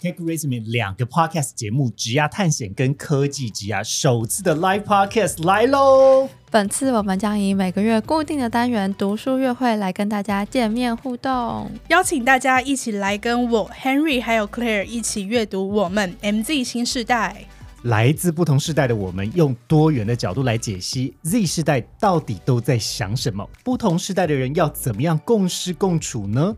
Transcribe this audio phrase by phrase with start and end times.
[0.00, 6.28] Cake Resume 两个 podcast 节目，职涯探险跟科技职涯首次的 live podcast 来喽！
[6.52, 17.46] 本次我们将以每个月固定的单元读书月会来跟大家见面互动，邀请大家一起来跟我 Henry 还有 Claire 一起阅读我们 MZ 新世代。
[17.82, 26.56] 来自不同世代的我们，用多元的角度来解析 Z 世代到底都在想什么，不同世代的人要怎么样共事共处呢？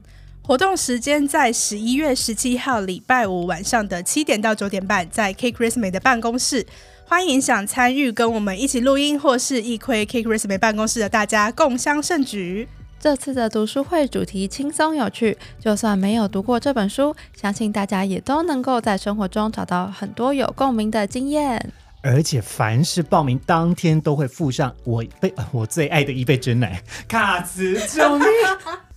[0.50, 6.66] 活动时间在十一月十七号礼拜五晚上的七点到九点半，在 Cake Resume 的办公室，
[7.06, 12.66] 欢迎想参与跟我们一起录音或是一窥 Cake Resume 办公室的大家共襄盛举。
[12.98, 21.72] 这次的读书会主题轻松有趣，就算没有读过这本书，相信大家也都能够在生活中找到很多有共鸣的经验。
[22.02, 28.26] 而且凡是报名当天都会附上我杯我最爱的一杯真奶，卡词救命！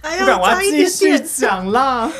[0.00, 2.10] 不然我要继续讲啦。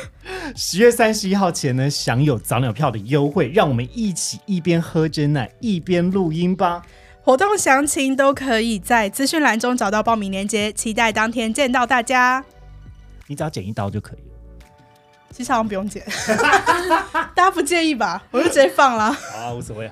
[0.55, 6.81] 十月三十一号前呢，享有早鸟票的优惠，让我们一起一边喝珍奶一边录音吧。
[7.23, 12.43] 活动详情都可以在资讯栏中找到报名链接，期待当天见到大家。
[13.27, 14.35] 你只要剪一刀就可以了。
[15.31, 16.03] 其实好像不用剪，
[17.35, 18.23] 大家不介意吧？
[18.31, 19.11] 我就直接放了。
[19.11, 19.91] 好啊，无所谓。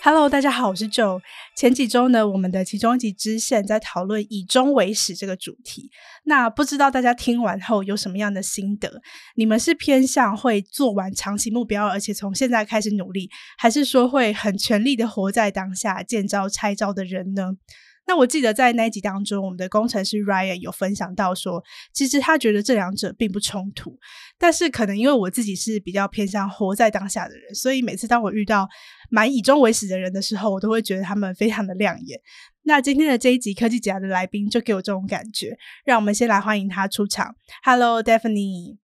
[0.00, 1.20] Hello，大家好，我是 Joe。
[1.56, 5.90] 前几周呢，我们的其中一集支线在讨论以终为始这个主题。
[6.24, 9.02] 那不知道大家听完后有什么样的心得？
[9.34, 17.50] 你们是偏向会做完长期目标，而且从现在开始努力，还是说会很全力的活在当下，见招拆招的人呢？
[18.08, 23.98] 那我记得在那一集当中，我们的工程师 Ryan 有分享到说，其实他觉得这两者并不冲突，
[24.38, 28.66] 但是可能因为我自己是比较偏向活在当下的人，所以每次当我遇到
[29.10, 32.18] 蛮以终为始的人的时候，我都会觉得他们非常的亮眼。
[32.62, 37.36] 那今天的这一集科技职涯的来宾就给我这种感觉，让我们先来欢迎他出场。
[37.62, 38.78] Hello Daphne。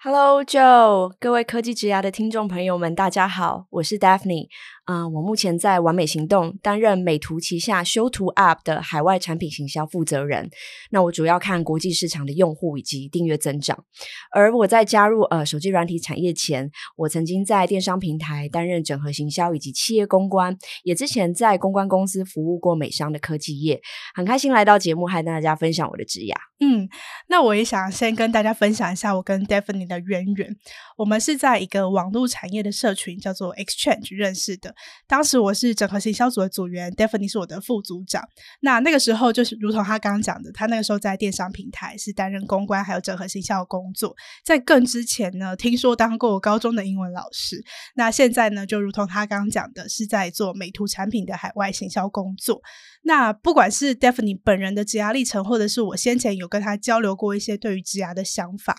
[0.00, 4.46] Hello Joe，各位科技职涯的听众朋友们，大家好，我是 Daphne。
[4.90, 10.48] 嗯、呃，我目前在完美行动担任美图旗下修图 App 的海外产品行销负责人。
[10.90, 13.84] 那我主要看国际市场的用户以及订阅增长。
[14.32, 23.82] 而我在加入呃手机软体产业前，我曾经在电商平台担任整合行销以及企业公关，也之前在公关公司服务过美商的科技业。
[24.14, 26.34] 很开心来到节目，和大家分享我的职涯。
[26.60, 26.88] 嗯，
[27.28, 30.56] 那我也想先跟大家分享一下我跟 Daphne 的渊源。
[30.96, 34.74] 我们是在一个网络产业的社群叫做 Exchange 认识的。
[35.06, 38.22] 当时我是整合行销组的组员，Daphne 是我的副组长。
[38.60, 44.14] 那那个时候就是如同他刚刚讲的，他那个时候在电商平台是担任公关还有整合行销工作。
[44.44, 47.62] 在更之前呢，听说当过高中的英文老师。
[47.94, 52.60] 那现在呢，就如同他刚刚讲的，是在做美图产品的海外行销工作。
[53.08, 58.76] 那不管是 Daphne 本人的职涯历程，或者是我先前有跟他交流过一些对于职涯的想法，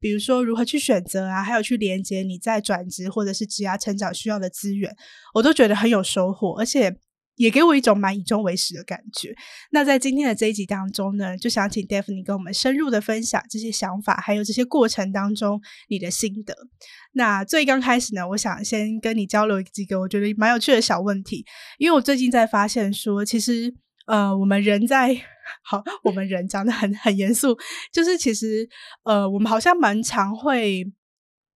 [0.00, 4.92] 比如说如何去选择啊，还有去连接你在转职或者是职涯成长需要的资源，
[5.32, 6.92] 我都觉得很有收获，而且
[7.38, 9.34] 也给我一种蛮以终为始的感觉。
[9.70, 16.54] 那在今天的这一集当中呢，就想请 Daphne 跟我们深入的分享这些想法，还有这些过程当中你的心得。
[17.12, 21.46] 那最刚开始呢，我想先跟你交流几个我觉得蛮有趣的小问题，
[21.78, 23.72] 因为我最近在发现说，其实
[24.06, 25.16] 呃，我们人在
[25.64, 27.56] 好，我们人讲得很很严肃，
[27.92, 28.68] 就是其实
[29.04, 30.84] 呃，我们好像蛮常会。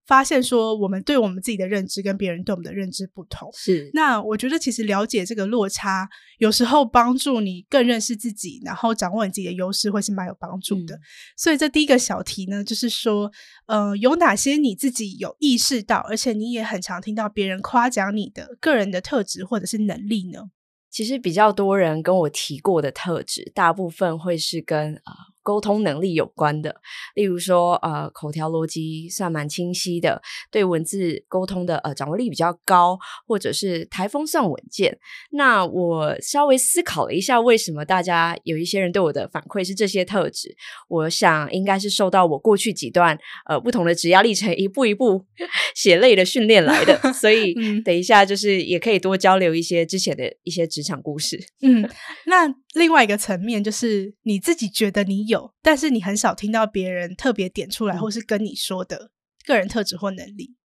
[0.06, 3.48] 发现说，我们对我们自己的认知跟别人对我们的认知不同。
[3.54, 6.08] 是，那我觉得其实了解这个落差，
[6.38, 10.96] 有时候帮助你更认识自己，然后掌握你自己的优势，会是蛮有帮助的。
[10.96, 11.00] 嗯。
[11.36, 13.30] 所以这第一个小题呢，就是说，
[13.66, 20.50] 呃，有哪些你自己有意识到，而且你也很常听到别人夸奖你的个人的特质或者是能力呢？
[20.90, 25.12] 其实比较多人跟我提过的特质，大部分会是跟啊。
[25.12, 26.76] 呃沟通能力有关的，
[27.14, 34.98] 例如说，呃，口条逻辑算蛮清晰的，对文字沟通的呃掌握力比较高，或者是台风算稳健。
[35.32, 40.56] 那我稍微思考了一下，为什么大家有一些人对我的反馈是这些特质？
[40.88, 43.18] 我想应该是受到我过去几段
[43.48, 45.24] 呃不同的职业历程一步一步
[45.74, 46.96] 血泪的训练来的。
[47.12, 47.54] 所以
[47.84, 51.38] 等一下就是也可以多交流一些之前的一些职场故事。
[51.62, 51.88] 嗯，
[52.26, 55.52] 那另外一个层面就是你自己觉得你有。
[55.62, 59.10] 但是你很少听到别人特别点出来，或是跟你说的
[59.44, 60.56] 个人特质或能力。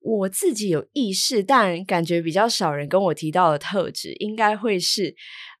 [0.00, 5.14] 我自己有意识，但感觉比较少人跟我提到的特质，应该会是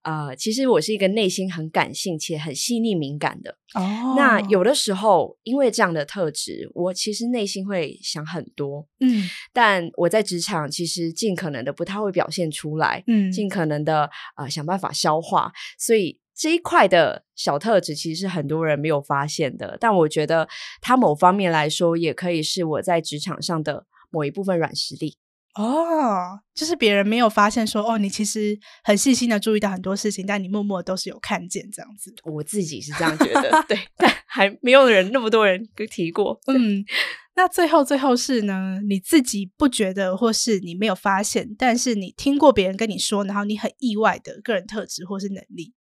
[0.04, 3.58] 呃，其实我是一个内心很感性且很细腻敏感的。
[3.74, 8.86] 哦，那有的时候因为这样的特质，我其实内心会想很多。
[9.00, 13.02] 嗯，但我在职场其实尽可能的不太会表现出来。
[13.06, 19.78] 嗯，尽可能的呃想办法消化，所以这一块的小特质其实是很多人没有发现的。
[19.80, 20.46] 但我觉得
[20.80, 25.16] 它某方面来说，也可以是我在职场上的某一部分软实力。
[25.54, 32.12] 哦，就是别人没有发现说，哦，你其实很细心的注意到很多事情，但你默默都是有看见这样子。
[32.24, 36.40] 我自己是这样觉得， 对，但还没有人那么多人提过。
[36.46, 36.84] 嗯，
[37.36, 45.72] 那最后最后是呢，你自己不觉得，或是你没有发现，但是你听过别人跟你说，然后你很意外的个人特质或是能力。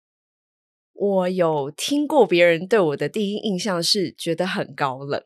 [0.94, 5.24] 我有听过别人对我的第一印象是觉得很高冷。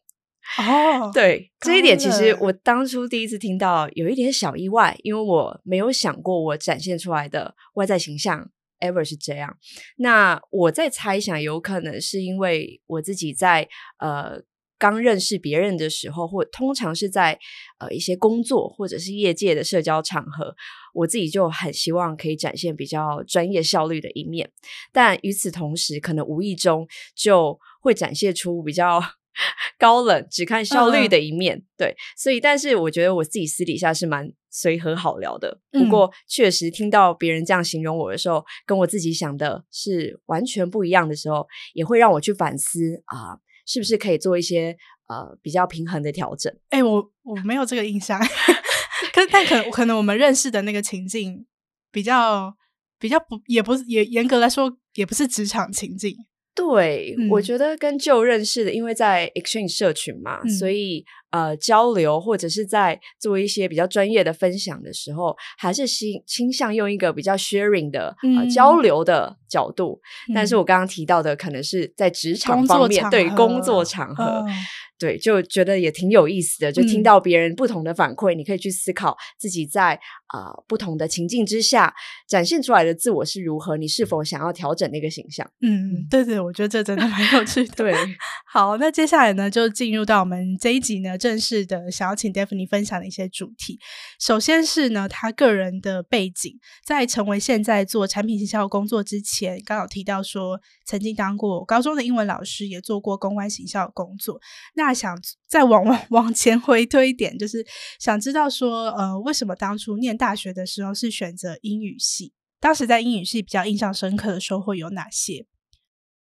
[0.60, 8.50] 哦， 对，这一点，其实我当初第一次听到有一点小意外，因为我没有想过我展现出来的外在形象
[8.80, 9.58] ever 是这样。
[9.98, 13.68] 那我在猜想，有可能是因为我自己在
[14.00, 14.42] 呃
[14.80, 17.38] 刚认识别人的时候，或通常是在
[17.80, 20.56] 呃一些工作或者是业界的社交场合，
[20.94, 24.50] 我自己就很希望可以展现比较专业效率的一面，
[24.94, 29.02] 但与此同时，可能无意中就会展现出比较。
[29.78, 35.60] 高冷，只看效率的一面，嗯、对，所以，但是我觉得我自己私底下是蛮随和好聊的。
[35.72, 44.76] 不过，确实听到别人这样形容我的时候，跟我自己想的是完全不一样的时候，也会让我去反思啊、呃，是不是可以做一些
[45.08, 46.52] 呃比较平衡的调整？
[46.70, 48.20] 哎、欸，我我没有这个印象，
[49.14, 51.46] 可是但可能可能我们认识的那个情境
[51.92, 52.56] 比较
[53.00, 56.16] 比较不，也不是也严格来说也不是职场情境。
[56.58, 70.00] 对，嗯、我觉得跟旧认识的，因为在 Exchange 社群嘛，嗯、所以呃交流或者是在做一些比较专业的分享的时候，还是倾倾向用一个比较 sharing 的、嗯呃、交流的角度。
[70.30, 74.24] 嗯、但是我刚刚提到的，可能是在职场方面，工对工作场合。
[74.24, 74.46] 哦
[75.00, 79.94] 对，就觉得也挺有意思的，就听到别人不同的反馈，嗯、你可以去思考自己在
[80.26, 81.94] 啊、呃、不同的情境之下
[82.28, 85.48] 展现出来的自我是如何，你是否想要调整那个形象？
[85.62, 87.74] 嗯，对对，我觉得这真的蛮有趣的。
[87.76, 87.94] 对，
[88.52, 93.80] 好，那接下来呢，就进入到我们这一集呢正式的想要请 Daphne 分享的一些主题。
[94.20, 104.42] 首先是呢，他个人的背景，在成为现在做产品行销工作之前，刚好提到说曾经当过高中的英文老师，也做过公关行销工作。
[104.74, 107.66] 那那想再往往 往前回推一点，就是
[108.00, 112.32] 想知道说，呃，为什么当初念大学的时候是选择英语系？
[112.62, 115.46] 当时在英语系比较印象深刻的收获有哪些？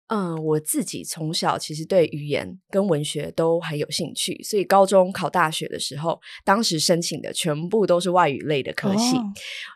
[0.08, 9.25] 嗯，我自己从小其实对语言跟文学都很有兴趣，所以高中考大学的时候，当时申请的全部都是外语类的科系，哦、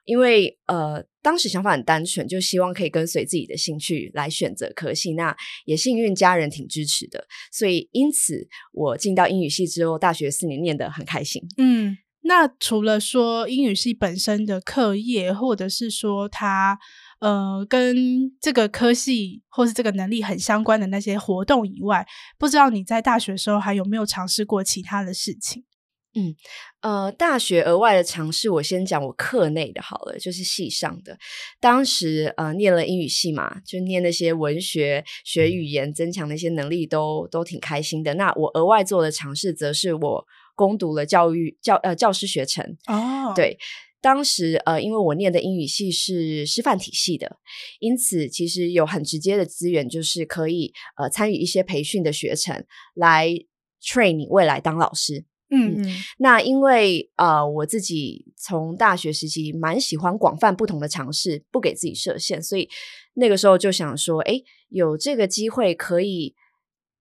[0.04, 5.14] 因为呃，当时想法很单纯，就希望可以跟随自己的兴趣来选择科系。
[5.14, 5.34] 那
[5.64, 11.42] 也幸运家人挺支持的，所以因此我进到英语系之后，大学四年念得很开心。
[11.56, 16.78] 嗯，那除了说英语系本身的课业，或者是说它。
[17.20, 22.06] 呃，跟这个科系或是这个能力很相关的那些活动以外，
[22.38, 25.64] 不知道你在大学的时候还有没有尝试过其他的事情？
[26.18, 26.34] 嗯，
[26.80, 31.18] 呃，大学额外的尝试，我先讲我课内的好了，就是系上的。
[31.60, 38.14] 当时呃，念了英语系嘛，就念那些文学、学语言、增强那些能力都，都都挺开心的。
[38.14, 43.56] 那我额外做的尝试，则是我攻读了教育教呃教师学程哦，对。
[44.02, 47.38] 当时呃，因为我念的英语系是师范体系的，
[47.80, 53.30] 因此其实有很直接的资源，就是可以呃参与一些培训的学程来
[53.82, 55.24] train 你未来当老师。
[55.50, 62.68] 嗯，嗯，那因为呃我自己从大学时期蛮喜欢广泛不同的尝试，不给自己设限，所以
[63.14, 66.36] 那个时候就想说，哎，有这个机会可以。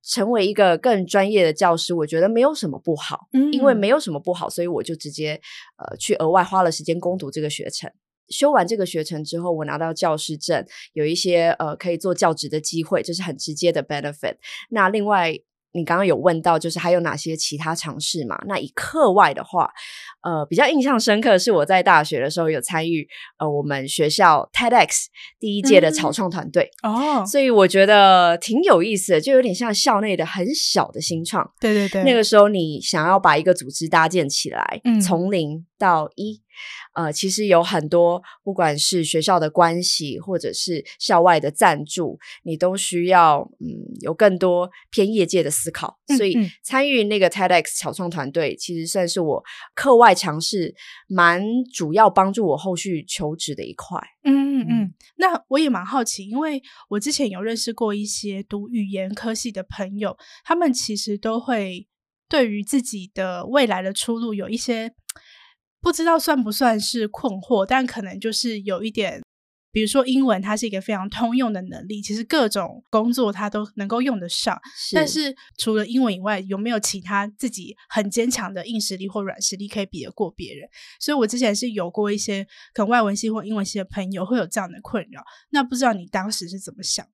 [0.06, 5.42] 成为一个更专业的教师，我觉得没有什么不好，嗯，因为没有什么不好，所以我就直接
[5.78, 7.92] 呃去额外花了时间攻读这个学程。
[8.30, 14.38] 修完这个学程之后，我拿到教师证，有一些呃可以做教职的机会，这是很直接的 benefit。
[14.70, 15.40] 那另外。
[15.76, 18.42] 你刚刚有问到，就是还有哪些其他尝试嘛？
[18.48, 19.70] 那以课外的话，
[20.22, 23.06] 呃，比较印象深刻是我在大学的时候有参与
[23.38, 25.06] 呃我们学校 TEDx
[25.40, 31.52] 第一届的草创团队哦，所以我觉得挺有意思的，就有点像校内的很小的新创。
[31.60, 36.42] 对对对，那个时候你想要把一个组织搭建起来，嗯，从零到一，
[36.94, 43.68] 呃，其实有很多，不管是学校的关系，或者是校外的赞助，你都需要嗯
[44.02, 46.00] 有更多偏业界的思考。
[46.08, 49.44] 嗯、所以参与那个 TEDx 草创团队，其实算是我
[49.74, 50.74] 课外尝试
[51.08, 51.44] 蛮
[51.74, 54.00] 主要帮助我后续求职的一块。
[54.24, 54.94] 嗯嗯嗯。
[55.18, 61.88] 那我也蛮好奇，因为我之前有认识过一些读语言科系的朋友，他们其实都会
[62.30, 64.94] 对于自己的未来的出路有一些。
[65.86, 69.22] 不知道算不算是困惑，但可能就是有一点，
[69.72, 74.60] 比如说英文，它是一个非常通用的能力，其实各种工作它都能够用得上。
[74.76, 74.96] 是。
[74.96, 80.68] 但是除了英文以外，有没有其他自己很坚强的硬实力或软实力可以比得过别人？
[81.00, 85.22] 所以我之前是有过一些可能外文系或英文系的朋友会有这样的困扰。
[85.52, 87.06] 那不知道你当时是怎么想？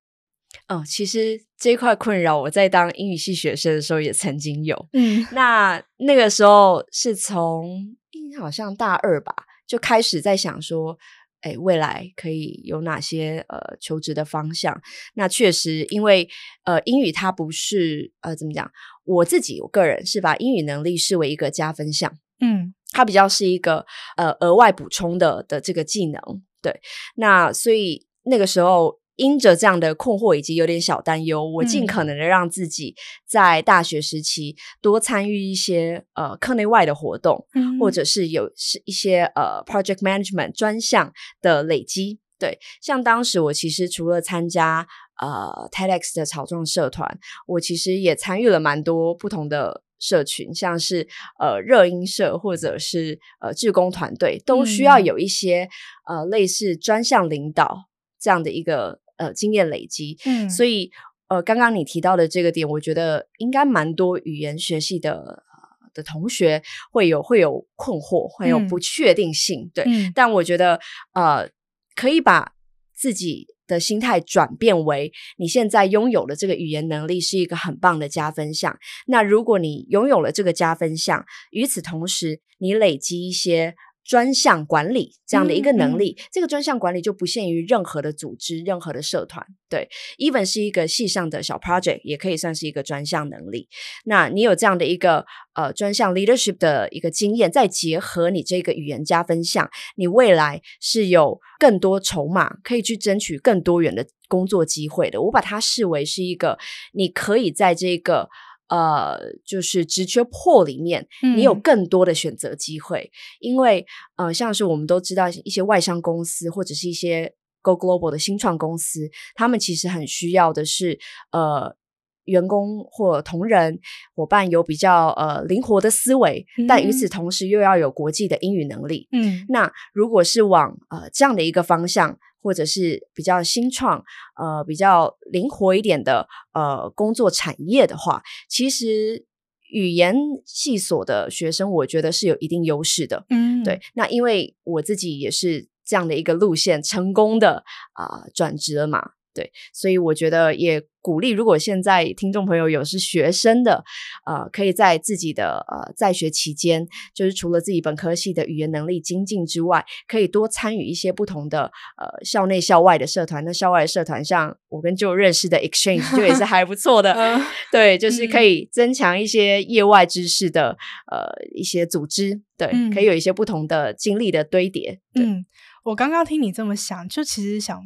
[0.68, 4.88] 哦，其实这一块困扰我在当英语系学生的时候也曾经有。
[4.94, 7.98] 嗯，那那个时候是从。
[8.38, 9.34] 好像大二吧，
[9.66, 10.98] 就开始在想说，
[11.40, 14.80] 哎，未来可以有哪些呃求职的方向？
[15.14, 16.28] 那确实，因为
[16.64, 18.70] 呃英语它不是呃怎么讲，
[19.04, 23.84] 我自己我个人是把英语能力视为一个加分项，嗯，它比较是一个
[24.16, 26.20] 呃额外补充的的这个技能，
[26.62, 26.80] 对。
[27.16, 29.01] 那所以那个时候。
[29.16, 32.96] 因着这样的困惑以及有点小担忧，我尽可能的让自己
[33.28, 42.20] 在大学时期多参与一些呃课内外的活动，嗯、或者是有是一些呃 project management 专项的累积。
[42.38, 44.86] 对，像当时我其实除了参加
[45.20, 51.06] 呃 TEDx 的草创社团，我其实也参与了蛮多不同的社群，像是
[51.38, 55.68] 呃热音社或者是呃志工团队，都需要有一些、
[56.08, 59.01] 嗯、呃类似专项领导这样的一个。
[59.22, 60.90] 呃，经验累积，嗯，所以
[61.28, 66.60] 呃，刚刚你提到的这个点，我觉得应该蛮多语言学系的、呃、的同学
[66.90, 69.84] 会有会有困惑，会有不确定性，嗯、对。
[69.86, 70.80] 嗯、但我觉得
[71.14, 71.48] 呃，
[71.94, 72.54] 可以把
[72.92, 78.76] 自己的心态转变为，你现在拥有的这个语言能力是一个很棒的加分项。
[79.06, 83.76] 那如果你拥有了这个加分项，与此同时，你累积一些。
[84.04, 93.68] 专项管理这样的一个能力，嗯嗯、这个专项管理就不限于任何的组织、任何的社团，对，even 是一个系上的小 project 也可以算是一个专项能力。
[94.04, 105.22] 那你有这样的一个呃专项 leadership 的一个经验，再结合你这个语言加分项，你未来是有更多筹码可以去争取更多元的工作机会的。
[105.22, 106.58] 我把它视为是一个
[106.92, 108.28] 你可以在这个。
[108.72, 113.84] 呃，就是职缺 pool 里面，你有更多的选择机会，嗯、因为
[114.16, 120.98] 呃，像是我们都知道一些外商公司或者是一些 Go Global 的新创公司，他们其实很需要的是
[121.32, 121.76] 呃
[122.24, 123.78] 员工或同仁
[124.14, 129.06] 伙伴有比较呃灵活的思维，嗯、但与此同时又要有国际的英语能力。
[129.12, 132.18] 嗯，那如果是往呃这样的一个方向。
[132.42, 134.02] 或者是比较新创，
[134.36, 139.24] 呃，比较灵活一点的呃工作产业的话，其实
[139.70, 143.24] 语言系所的学生，我觉得是有一定优势的。
[143.30, 143.80] 嗯，对。
[143.94, 149.12] 那因为我自己也是这样的一个路线成功的啊、呃、转职了嘛。
[149.34, 153.82] 对，所以我觉得也鼓励，如果现在听众朋友有是学生的，
[154.26, 163.44] 呃，可以在自己的呃在学期间，就是除了自己本科系的语言能力精进之外，可以多参与一些不同的呃校内校外的社团。
[163.44, 167.40] 那校外的社团，像我跟就认识的 exchange 就也是还不错的，
[167.72, 170.76] 对，就是可以增强一些业外知识的
[171.10, 175.00] 呃一些组织，对，可以有一些不同的经历的堆叠。
[175.12, 175.24] 对。
[175.24, 175.44] 嗯，
[175.84, 177.80] 我刚刚听你这么想，就其实想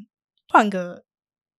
[0.49, 1.06] 换个。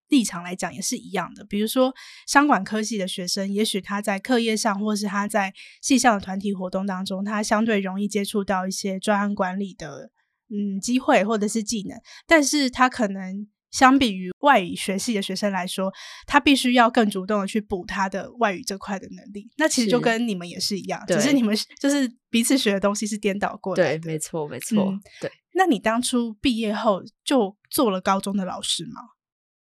[0.10, 1.94] 立场来讲也是一样的，比如说
[2.26, 10.12] 商管科系的学生，也许他在课业上，或是他在系上的团体活动当中，他相对容易接触到一些专案管理的
[10.50, 15.92] 嗯机会或者是技能，但是他可能相比于外语学系的学生来说，
[16.26, 19.50] 他必须要更主动的去补他的外语这块的能力。
[19.58, 24.00] 那其实就跟你们也是一样，是只是你们就是彼此学的东西是颠倒过来的。
[24.00, 24.86] 对，没错，没错。
[24.86, 25.30] 嗯、对。
[25.54, 29.02] 那你当初毕业后就做了高中的老师吗？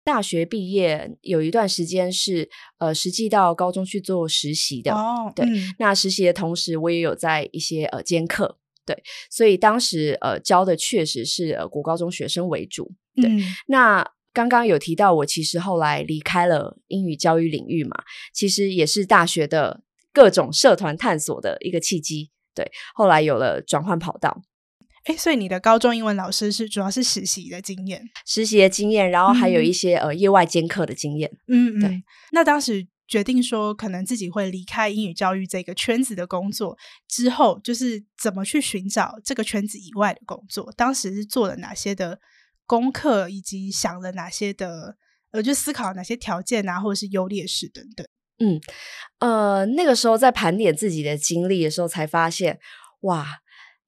[0.02, 4.92] 大学毕业有一段时间是呃，实际到高中去做实习的。
[4.95, 8.59] 哦，对，嗯、那实习的同时，我也有在一些呃兼课。
[8.87, 12.92] 对，所以当时呃教的确实是呃国高中学生为主。
[13.14, 18.02] 对，嗯、那刚刚有提到我其实后来离开了英语教育领域嘛，
[18.33, 22.30] 其实也是大学的各种社团探索的一个契机。
[22.54, 24.42] 对，后来有了转换跑道。
[25.04, 31.30] 哎，所以你的高中英文老师是主要是实习的经验，实习的经验，然后还有一些、嗯、呃业外兼课的经验。
[31.49, 32.02] 嗯，对。
[32.33, 36.76] 那当时决定说可能自己会离开英语教育这个圈子的工作
[37.09, 40.71] 之后，就是怎么去寻找这个圈子以外的工作？
[40.76, 42.21] 当时是做了哪些的
[42.66, 44.97] 功课，以及想了哪些的
[45.30, 48.07] 呃，就思考哪些条件啊，或者是优劣势等等。
[48.38, 48.61] 嗯，
[49.21, 52.59] 呃，那个时候在盘点自己的经历的时候，才发现
[53.00, 53.26] 哇。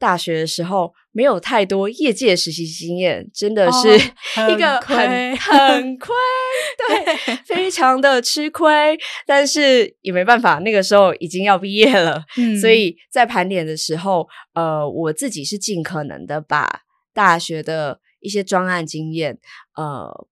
[0.03, 3.95] 大学的时候没有太多业界实习经验，真的是
[4.53, 6.13] 一个很、哦、很亏，
[6.77, 8.99] 对，非常的吃亏。
[9.25, 16.81] 但是也没办法，那个时候已经要毕业了，嗯、所以在盘点的时候，呃，我自己是尽可能的把
[17.15, 19.39] 大学的一些专案经验，
[19.77, 20.27] 呃，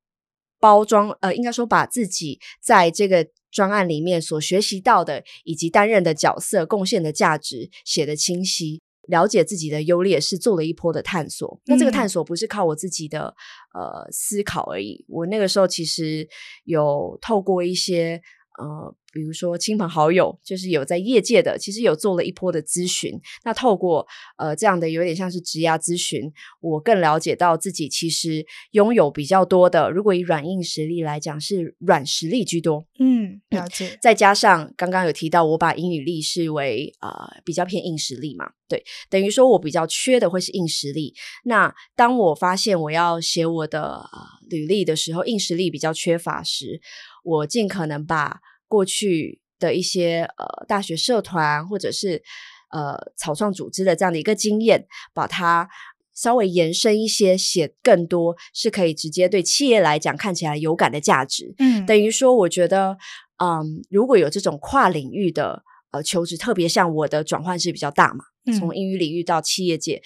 [0.58, 8.82] 包装，呃，应该说把自己在这个专案里面所学习到的，以及担任的角色、贡献的价值写得清晰。
[9.10, 13.34] 了解自己的优劣是做了一波的探索，那这个探索不是靠我自己的
[13.74, 16.26] 呃思考而已，我那个时候其实
[16.64, 18.22] 有透过一些。
[18.60, 23.18] 呃，比如说亲朋好友，就是有在业界的，其实有做了一波的咨询。
[23.44, 29.90] 那透过呃这样的有点像是职涯咨询，我更了解到自己其实拥有比较多的。
[29.90, 32.84] 如果以软硬实力来讲，是软实力居多。
[32.98, 33.98] 嗯，了解。
[34.02, 37.10] 再加上刚刚有提到，我把英语力视为呃
[37.44, 41.14] 比较偏硬实力嘛，对，等于说我比较缺的会是硬实力。
[41.44, 44.18] 那当我发现我要写我的呃
[44.50, 46.80] 履历的时候，硬实力比较缺乏时，
[47.24, 52.22] 我尽可能把过去的一些呃大学社团或者是
[52.70, 55.68] 呃草创组织的这样的一个经验，把它
[56.14, 61.54] 稍微延伸一些，写更多是可以直接对企业来讲看起来有感的价值。
[61.58, 62.98] 嗯，等于说，我觉得，
[63.38, 65.62] 嗯，如果有这种跨领域的
[65.92, 68.24] 呃求职，特别像我的转换是比较大嘛，
[68.58, 70.04] 从英语领域到企业界，嗯，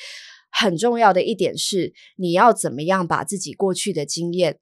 [0.50, 4.58] 很重要的一点是，你要怎么样把自己过去的经验。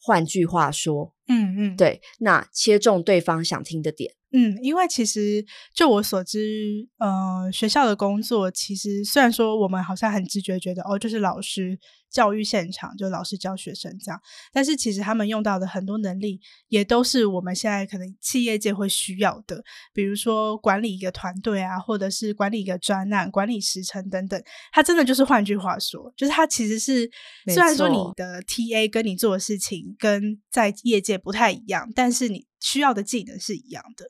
[0.00, 4.14] 换句话说，嗯嗯，对，那切中对方想听的点。
[4.30, 5.42] 嗯，因为其实
[5.74, 11.78] 就我所知，呃，学校的工作其实虽然说我们好像很直觉觉得哦，就是老师
[12.10, 14.20] 教育现场，就老师教学生这样，
[14.52, 24.38] 但是其实他们用到的很多能力也都是我们现在可能企业界会需要的，比如说管理一个团队啊，或者是管理一个专案、管理时程等等。
[24.72, 27.10] 他真的就是换句话说，就是他其实是
[27.46, 32.46] 虽然说你的 TA 跟你做的事情跟在业界不太一样，但是你。
[32.60, 34.04] 需要的技能是一样的，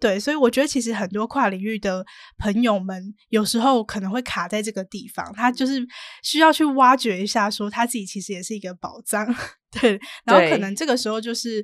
[0.00, 2.02] 对，所以我觉得其实很多跨领域的
[2.38, 5.86] 朋友们有时候可能会卡在这个地方，他就是
[6.22, 9.26] 需要去挖掘一下，说他自己其实也是一个宝藏，
[9.70, 11.62] 对，然后可能这个时候就是。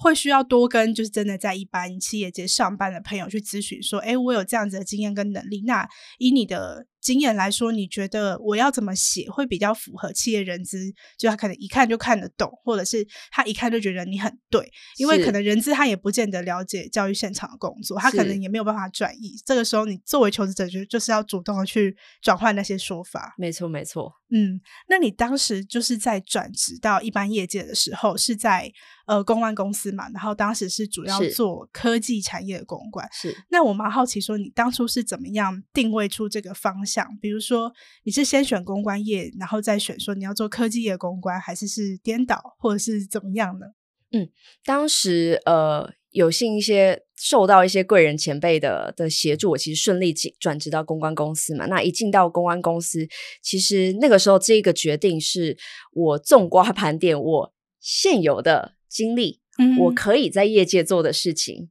[0.00, 5.84] 会需要多跟就是真的在一般企业界上班的朋友去咨询，说，诶，我有这样子的经验跟能力，那
[6.18, 10.92] 以你的经验来说，你觉得我要怎么写会比较符合企业人资？
[11.16, 19.40] 就他可能一看就看得懂，或者是他一看就觉得你很对，因为可能人资他也不见得了解教育现场的工作，他可能也没有办法转移。
[19.46, 23.34] 这个时候，你作为求职者，就就是要主动的去转换那些说法。
[23.38, 24.12] 没错，没错。
[24.30, 28.70] 嗯，那你当时就是在转职到一般业界的时候，是在
[29.06, 30.10] 呃公关公司嘛？
[30.10, 33.08] 然后当时是主要做科技产业的公关。
[33.10, 33.34] 是。
[33.48, 36.97] 那我蛮好奇，说你当初是怎么样定位出这个方向？
[37.20, 37.72] 比如说，
[38.04, 43.66] 你是先选公关业，然后再选说你要做科技业公关，还是是颠倒，或者是怎么样呢？
[44.12, 44.30] 嗯，
[44.64, 45.92] 当时呃。
[46.10, 51.66] 有幸一些受到一些贵人前辈的的协助，我其实顺利进转职到公关公司嘛。
[51.66, 53.06] 那一进到公关公司，
[53.42, 55.58] 其实那个时候这个决定是
[55.92, 61.68] 我纵瓜 盘点我现有的经历，嗯，我可以在业界做的事情，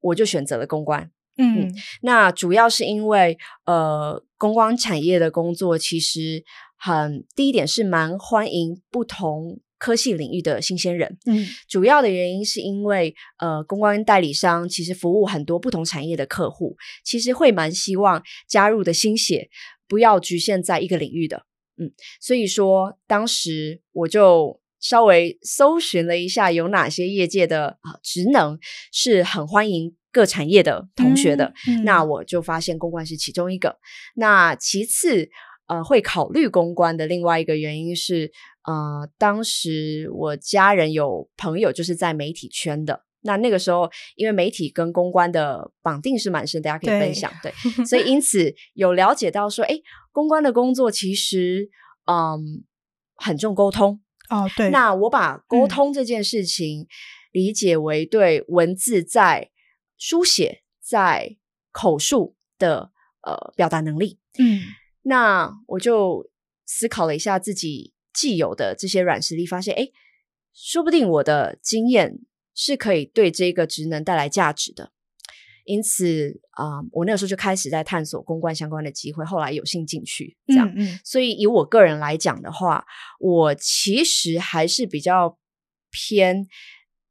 [0.00, 1.10] 我就选择了公关。
[1.36, 6.44] 嗯，嗯，那主要是因为呃，公关产业的工作其实
[6.76, 9.60] 很第一点是蛮欢迎不同。
[9.78, 19.50] 科系领域的新鲜人，嗯，主要的原因是因为，呃，公关代理商其实服务很多不同产业的客户，其实会蛮希望加入的新血
[19.86, 21.44] 不要局限在一个领域的，
[21.76, 28.58] 嗯，所以说当时我就稍微搜寻了一下有哪些业界的啊职能
[28.90, 33.76] 是很欢迎各产业的同学的，嗯嗯，那我就发现公关是其中一个，
[34.14, 35.28] 那其次。
[35.68, 38.30] 呃，会考虑公关的另外一个原因是，
[38.68, 51.68] 呃，当时我家人有朋友就是在媒体圈的，那那个时候因为媒体跟公关的绑定是蛮深，大家可以分享，对，对所以因 此有了解到说，诶，公关的工作其实，
[52.06, 52.62] 嗯，
[53.16, 54.00] 很重沟通
[54.30, 56.86] 哦，对，那我把沟通这件事情
[57.32, 59.50] 理解为对文字在
[59.98, 61.36] 书写在
[61.72, 62.90] 口述的
[63.22, 64.62] 呃表达能力，嗯。
[65.02, 66.28] 那我就
[66.64, 69.92] 思考了一下自己既有的这些软实力，发现，诶，
[70.52, 72.18] 说不定我的经验
[72.54, 74.90] 是可以对这个职能带来价值的。
[75.64, 80.68] 因此啊、呃，我那个时候就开始在探索公关相关的机会，后来有幸进去，这样。
[80.74, 82.84] 嗯嗯、所以以我个人来讲的话，
[83.20, 85.38] 我其实还是比较
[85.90, 86.46] 偏，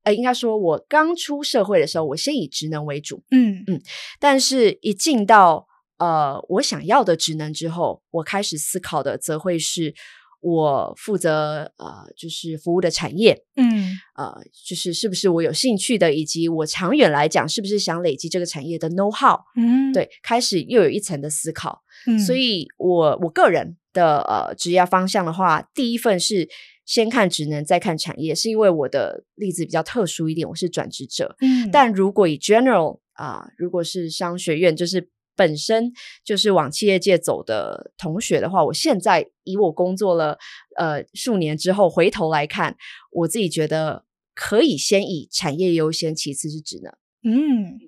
[0.05, 3.81] 呃，应该说，我刚出社会的时候，我先以职能为主，嗯嗯，
[4.19, 9.93] 但是一进到呃我想要的职能之后，我开始思考的则会是。
[10.41, 14.31] 我负责呃，就是服务的产业，嗯，呃，
[14.67, 21.81] 就是是不是我有兴趣的，以及我长远来讲是不是想累积这个产业的 know how，嗯，对，开始又有一层的思考。
[22.05, 26.47] 嗯，所以我我个人的呃职业方向的话，第一份是
[26.85, 31.35] 先看职能，再看产业，是因为我的例子比较特殊一点，我是转职者。
[31.41, 35.09] 嗯，但如果以 general 啊、呃，如果是商学院，就是。
[35.37, 35.91] 本身
[36.23, 40.37] 就是往企业界走的同学的话，我现在以我工作了
[40.77, 42.77] 呃数年之后回头来看，
[43.11, 46.93] 我自己觉得可以先以产业优先，其次是职能。
[47.29, 47.81] 嗯，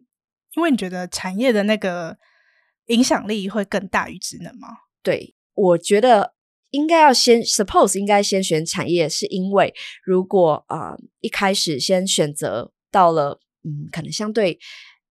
[0.58, 2.18] 因为你觉得产业的那个
[2.88, 4.68] 影响力会更大于职能吗？
[5.02, 6.34] 对，我觉得
[6.70, 14.60] 应该要先 suppose 应该先选产业，是因为如果啊、呃、一开始先选择到了嗯可能相对。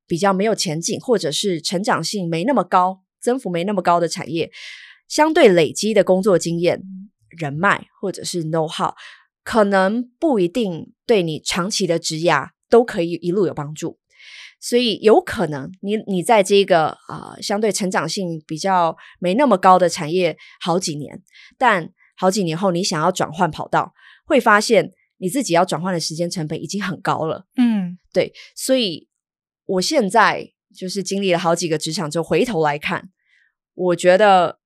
[0.09, 4.53] 比较没有前景，或者是成长性没那么高、增幅没那么高的产业，
[5.09, 6.81] 相对累积的工作经验、
[7.37, 8.95] 人脉或者是 know how，
[9.43, 13.99] 可能不一定对你长期的职涯都可以一路有帮助。
[14.67, 21.23] 所以有可能你你在这个啊、呃、相对成长性比较没那么高的产业好几年，
[21.59, 23.93] 但好几年后你想要转换跑道，
[24.25, 27.47] 会发现你自己要转换的时间成本已经很高了。
[27.57, 29.09] 嗯，对，所以。
[29.69, 33.11] 我现在就是经历了好几个职场之后，回头来看，
[33.75, 34.61] 我觉得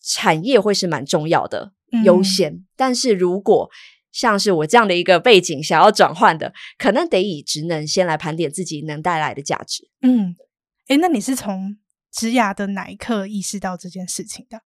[0.00, 1.72] 产业会是蛮重要的
[2.04, 2.52] 优先。
[2.52, 3.68] 嗯、但是如果
[4.16, 9.90] 像是我这样的一个背景想要转换的，可能得以职能先来盘点自己能带来的价值。
[10.00, 10.34] 嗯，
[10.88, 11.76] 诶，那你是从
[12.10, 14.62] 职涯的哪一刻意识到这件事情的？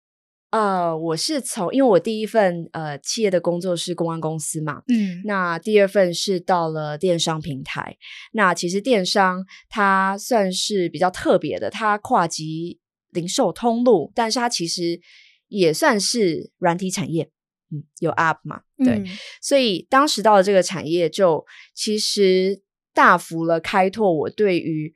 [0.51, 7.97] 呃，我是从，因为我第一份呃企业的工作是公安公司嘛，嗯，那第二份是到了电商平台。
[8.33, 12.79] 那其实电商它算是比较特别的，它跨级
[13.11, 15.01] 零售通路，但是它其实
[15.47, 17.31] 也算是软体产业，
[17.71, 19.07] 嗯，有 App 嘛，对，嗯、
[19.41, 22.63] 所以当时到了这个产业，就其实
[22.95, 24.93] 大幅了开拓我对于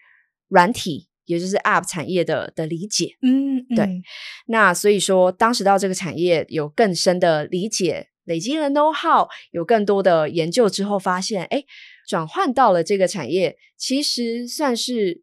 [0.48, 1.08] 软体。
[1.26, 4.02] 也就是 App 产业的的理解，嗯，嗯对。
[4.48, 11.64] 那所以说，当时到这个产业有更深的理解，累积了 know how，有更多的研究之后，发现，哎，
[12.06, 15.22] 转换到了这个产业，其实算是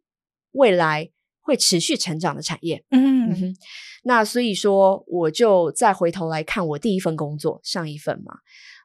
[0.50, 1.12] 未来
[1.42, 2.84] 会持续成长的产业。
[2.90, 3.56] 嗯，嗯哼。
[4.04, 8.34] 那所以说，我就再回头来看我第一份工作，上一份嘛，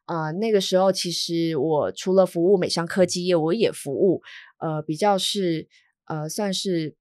[0.05, 4.21] 啊、呃，那个时候其实我除了服务美商科技业，我也服务，
[4.59, 5.67] 呃，比较是，
[6.05, 6.95] 呃，算是。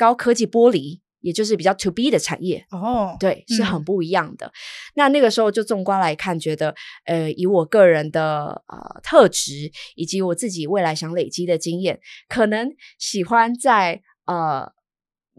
[0.00, 4.46] 高科技玻璃，也就是比较 to B 的产业哦，对，是很不一样的。
[4.46, 4.52] 嗯、
[4.94, 6.74] 那那个时候就纵观来看，觉得
[7.04, 12.00] 呃，以我个人的呃特质，以及我自己未来想累积的经验，
[12.30, 14.72] 可能喜欢在呃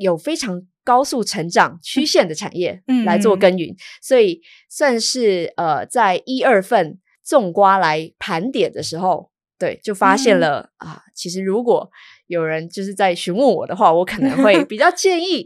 [0.01, 11.89] 有非常高速成长曲线的产业来做耕耘，嗯、所以算是呃在一二份种瓜来盘点的时候，对，就发现了啊、其实如果。
[12.27, 15.45] 有人就是在询问我的话，我可能会 比较建议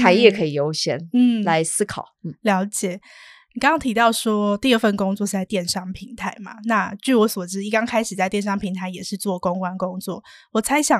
[0.00, 2.06] 产业可以优先，嗯，来思考。
[2.24, 2.98] 嗯，了解。
[3.54, 6.52] 你刚刚提到说第二份工作是在电商平台嘛？
[6.64, 10.24] 那据我所知，一刚开始在电商平台也是做公关工作。
[10.52, 10.98] 我猜想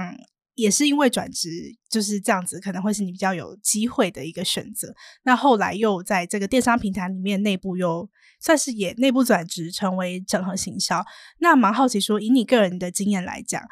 [0.55, 1.49] 也是因为转职
[1.89, 4.95] 就是这样子，可能会是你比较有机会的一个选择。
[5.25, 8.09] 那后来又在这个电商平台里面内部又
[8.41, 11.05] 算是也内部转职成为整合行销。
[11.39, 13.63] 那蛮好奇说，以你个人的经验来讲。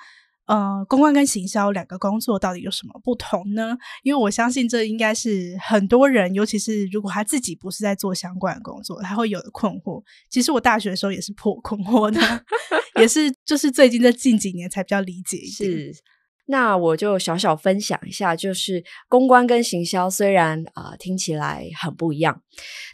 [0.46, 3.78] 呃，公关跟行销两个工作到底有什么不同呢？
[4.02, 10.02] 因为我相信这应该是很多人，尤其是如果他自己不是在做相关的工作，他会有的困惑。
[10.28, 12.20] 其实我大学的时候也是颇困惑的，
[13.00, 15.92] 也是就是最近这近几年才比较理解一点。
[16.50, 22.42] 那我就小小分享一下，就是公关跟行销虽然啊、呃、听起来很不一样，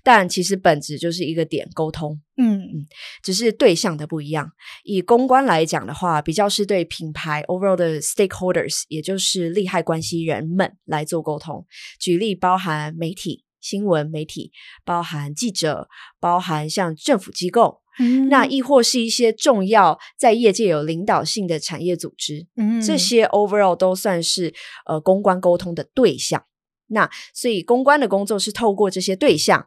[0.05, 2.87] 但其实本质就是一个点沟通，嗯嗯，
[3.23, 4.53] 只是对象的不一样。
[4.85, 11.64] 以公关来讲的话，比较是对品牌 overall 的 stakeholders，也就是利害关系人们来做沟通。
[11.99, 14.53] 举例包含媒体、新闻媒体，
[14.85, 15.88] 包含记者，
[16.21, 17.81] 包含像政府机构。
[17.98, 24.52] 嗯，那亦或是一些重要在业界有领导性的产业组织，嗯，这些 overall 都算是
[24.87, 26.44] 呃公关沟通的对象。
[26.88, 29.66] 那所以公关的工作是透过这些对象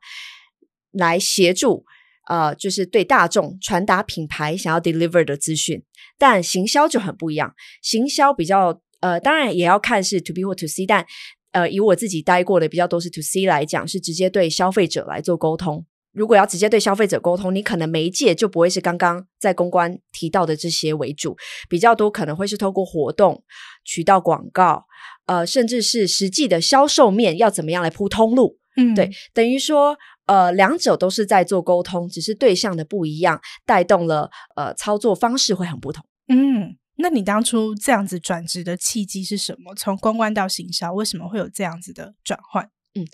[0.91, 1.85] 来协助
[2.27, 5.83] 呃，就是对大众传达品牌想要 deliver 的资讯。
[6.17, 11.05] 但行销就很不一样，行销比较呃，当然也要看是 to B 或 to C，但
[11.51, 15.85] 呃，以我自己待过的比较多是 to C 来讲，是直接对消费者来做沟通。
[16.19, 21.37] 如果要直接对消费者沟通，你可能媒介就不会是刚刚在公关提到的这些为主，
[21.69, 23.41] 比较多可能会是透过活动、
[23.85, 24.85] 渠道广告，
[25.27, 28.57] 呃，甚至是实际的销售面要怎么样来铺通路。
[28.75, 36.03] 嗯，对，等于说，呃，两者都是在做沟通，只是对象的不一样，带动了呃操作方式会很不同。
[36.27, 39.73] 嗯，那你当初这样子转职的契机是什么？
[39.73, 42.69] 从公关到行销，为什么会有这样子的转换？
[42.95, 43.05] 嗯，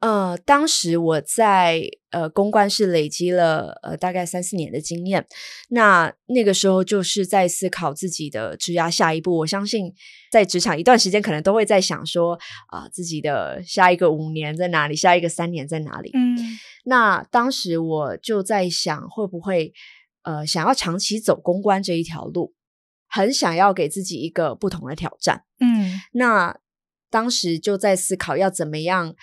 [0.00, 5.26] 呃，当时我在呃公关是累积了呃大概三四年的经验，
[5.70, 9.38] 那那个时候就是在思考自己的职涯下一步。
[9.38, 9.90] 我相信
[10.30, 12.34] 在职场一段时间，可能都会在想说
[12.68, 16.10] 啊、呃，自己的下一个五年在哪里，下一个三年在哪里。
[16.12, 16.36] 嗯，
[16.84, 19.72] 那当时我就在想，会不会
[20.24, 22.52] 呃想要长期走公关这一条路，
[23.08, 25.44] 很想要给自己一个不同的挑战。
[25.58, 26.58] 嗯，那。
[27.12, 29.14] 当时就在思考要怎么样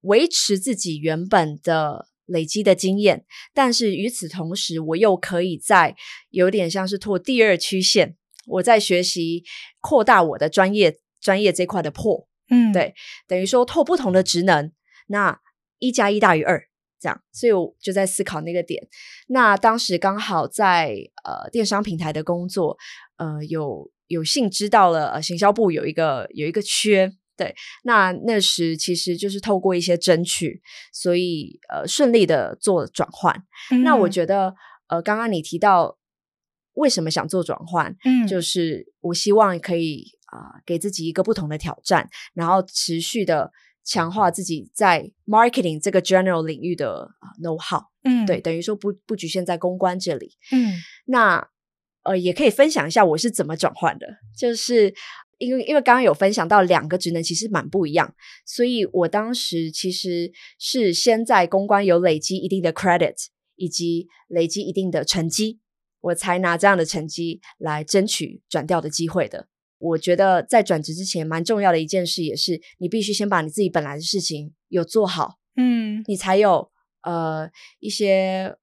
[0.00, 3.24] 维持自己原本的累积的经验，
[3.54, 5.94] 但是与此同时，我又可以在
[6.30, 9.44] 有点像是拓第二曲线，我在学习
[9.80, 12.92] 扩大我的专业专业这块的破，嗯，对，
[13.28, 14.72] 等于说拓不同的职能，
[15.06, 15.40] 那
[15.78, 16.60] 一加一大于二，
[17.00, 18.88] 这样，所以我就在思考那个点。
[19.28, 22.76] 那当时刚好在呃电商平台的工作，
[23.16, 27.12] 呃，有有幸知道了呃行销部有一个有一个缺。
[27.38, 30.60] 对，那那时其实就是透过一些争取，
[30.92, 33.44] 所以呃顺利的做转换。
[33.70, 34.52] 嗯、那我觉得
[34.88, 35.96] 呃刚刚你提到
[36.74, 43.52] 为什么想做转换，嗯，就是我希望可以啊、呃、给自己一个不同的挑战，然后持续的
[43.84, 47.08] 强化自己在 marketing 这个 general 领域的
[47.40, 47.84] know how。
[48.02, 50.32] 嗯，对，等于说不不局限在公关这里。
[50.50, 50.74] 嗯，
[51.06, 51.48] 那
[52.02, 54.92] 呃也可以分享一下我是怎么转换的，就是。
[55.38, 63.14] 因为因为刚刚有分享到两个职能其实蛮不一样，所以我当时其实是先在公关有累积一定的 credit，
[63.54, 65.60] 以及累积一定的成绩，
[66.00, 69.46] 我才拿这样的成绩来争取转调的机会的。
[69.78, 76.72] 我觉得在转职之前蛮重要的一件事也是，你必须先把你自己本来的事情有做好，嗯，你才有
[77.02, 77.48] 呃
[77.78, 78.56] 一些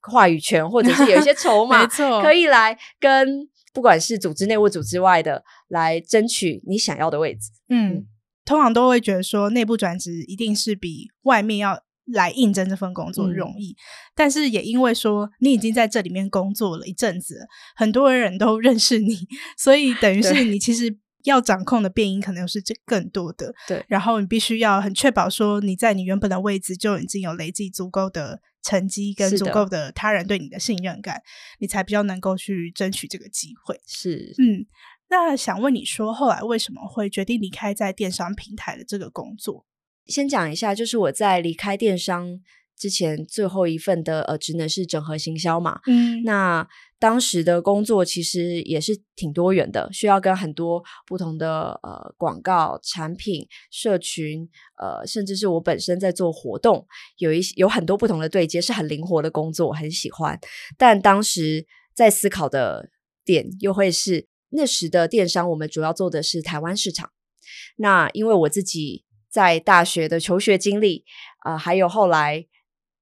[0.00, 3.49] 话语权，或者是有一些筹 码，没错，可以来跟。
[3.72, 7.50] 不管是组织内或组织外的，来争取你想要的位置。
[7.68, 8.06] 嗯，
[8.44, 13.70] 通常都会觉得说，内部转职一定是比外面要来应征这份工作容易。
[13.70, 13.76] 嗯、
[14.14, 19.16] 但是也因为说你已经在这里面工作了一阵子，很多人都 认识你，
[19.56, 23.54] 所以等于是你其实要掌控的变因可能是这更多的。
[23.68, 28.40] 对，然后你必须要很确保说你在你原本的位置就已经有累积足够的。
[28.62, 31.22] 成绩跟足够的他人对你的信任感，
[31.58, 33.80] 你才比较能够去争取这个机会。
[33.86, 34.66] 是，嗯，
[35.08, 39.66] 那想问你说，后来为什么会决定离开在电商平台的这个工作？
[40.06, 42.40] 先讲一下，就是我在离开电商。
[42.80, 46.66] 之前最后一份的呃职能是整合行销嘛，嗯，那
[46.98, 56.86] 当时的工作其实也是挺多元的，需要跟很多不同的呃广告、产品、社群，呃，甚至是我本身在做活动，
[57.18, 60.40] 有一有很多不同的对接，是很灵活的工作，我很喜欢。
[60.78, 62.88] 但当时在思考的
[63.26, 67.10] 点又会是那时的电商，我们主要做的是台湾市场。
[67.76, 71.04] 那因为我自己在大学的求学经历，
[71.40, 72.46] 啊、呃，还有后来。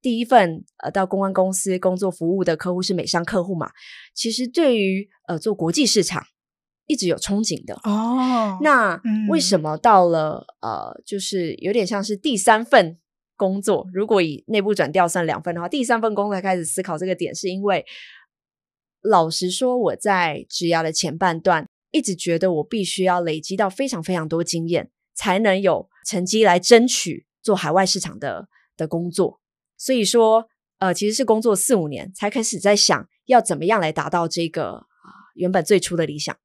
[0.09, 3.71] 第一份呃到公关公司工作服务的客户是美商客户嘛，
[4.15, 6.25] 其实对于呃做国际市场
[6.87, 8.57] 一直有憧憬的哦。
[8.63, 12.97] 那为什么到了、嗯、呃就是有点像是第三份
[13.37, 17.85] 工作，如果以内部转调算两份的话，第三份工作才开始思考这个点，是因为
[19.03, 29.41] 老实说我在职涯的前半段一直觉得我必须要累积到非常非常多经验，才能有成绩来争取做海外市场的的工作。
[29.79, 36.37] 所以说，呃，其实是工作四五年才开始在想要怎么样来达到这个啊、原本最初的理想。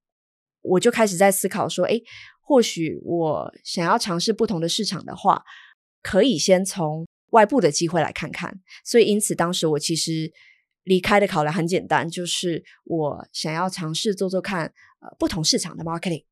[0.62, 2.04] 我就开始在思考说，诶，
[2.42, 5.44] 或许我想要尝试不同的市场的话，
[6.04, 8.62] 可以先从外部的机会来看看。
[8.86, 10.32] 所以因此，当时我其实
[10.84, 14.68] 离开的考量很简单，就是我想要尝试做做看
[15.02, 16.26] 呃不同市场的 marketing。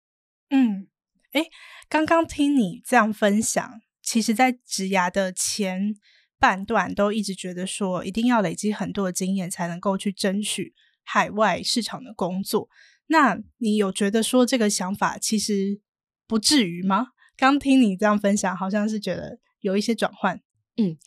[0.52, 0.88] 嗯，
[1.32, 1.50] 诶，
[1.90, 5.96] 刚刚听你这样分享，其实在职涯的前。
[6.42, 10.74] 半段都一直觉得说，一定要累积很多的经验才能够去争取
[11.04, 12.68] 海外市场的工作。
[13.06, 15.80] 那你有觉得说这个想法其实
[16.26, 17.10] 不至于吗？
[17.38, 20.42] 刚听你这样分享，好像是觉得有一些转换。
[20.78, 20.98] 嗯，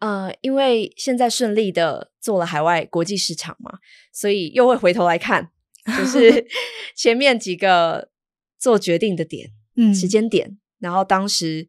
[0.00, 3.78] 呃，因为现在顺利的做了海外国际市场嘛，
[4.12, 5.52] 所以又会回头来看，
[5.96, 6.44] 就 是
[6.96, 8.10] 前面几个
[8.58, 11.68] 做决定的点，嗯，时间点，然后当时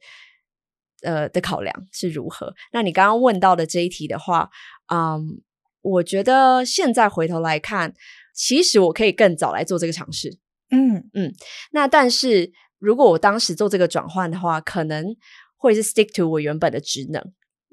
[1.04, 2.54] 呃的考量是如何。
[2.72, 4.50] 那你刚刚问到的这一题的话，
[4.94, 5.42] 嗯，
[5.82, 7.94] 我觉得现在回头来看，
[8.34, 10.38] 其实我可以更早来做这个尝试，
[10.72, 11.34] 嗯嗯。
[11.72, 15.16] 那但是如果我当时做这个转换的话，可能
[15.56, 17.22] 会是 stick to 我原本的职能。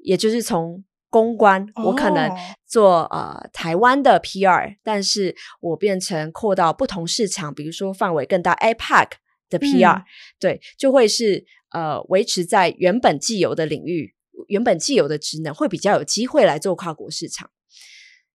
[0.03, 2.27] 也就是从公关，我可能
[2.65, 3.11] 做、oh.
[3.11, 9.09] 呃台湾的 PR，但是我变成扩到不同市场，比如说范围更大 APAC
[9.47, 10.03] 的 PR，、嗯、
[10.39, 14.15] 对，就会是呃维持在原本既有的领域，
[14.47, 17.49] 原本既有的职能，会比较有机会来做跨国市场。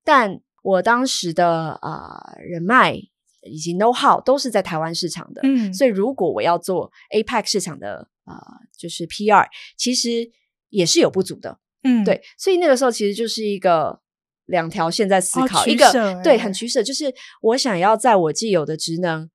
[0.04, 2.94] 但我当时的呃人脉
[3.42, 8.34] 以及 know how 都是在台湾市场的，嗯，所以如果我要做 APEC 市场的呃
[8.76, 9.46] 就是 PR，
[9.76, 10.32] 其实。
[10.68, 14.00] 也是有不足的，嗯，对，所以那个时候其实就是一个
[14.46, 19.30] 两条线在思考，哦、一个对很取舍，就是我想要在我既有的职能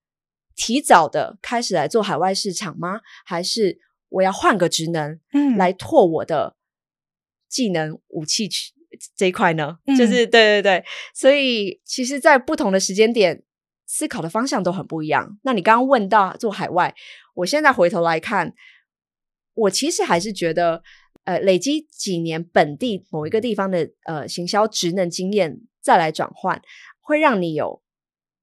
[0.55, 2.99] 提早的开始来做海外市场吗？
[3.25, 3.79] 还是
[4.11, 6.55] 我要换个职能，嗯，来拓我的
[7.49, 8.71] 技能武器区
[9.15, 9.79] 这一块呢？
[9.85, 13.43] 嗯、就是对对对，所以其实，在不同的时间点
[13.87, 15.39] 思考的方向都很不一样。
[15.41, 16.93] 那你刚刚问到做海外，
[17.33, 18.53] 我现在回头来看，
[19.55, 20.83] 我其实还是觉得。
[21.23, 26.59] 呃，累积几年本地某一个地方的呃行销职能经验，再来转换，
[26.99, 27.83] 会让你有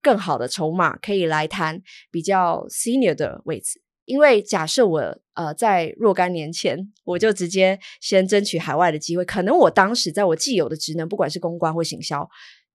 [0.01, 3.83] 更好的筹码，可以来谈比较 senior 的位置。
[4.09, 12.29] 因为假设我呃在若干年前，我就直接先争取海外的机会，可能我当时在我既有的职能，不管是公关或行销，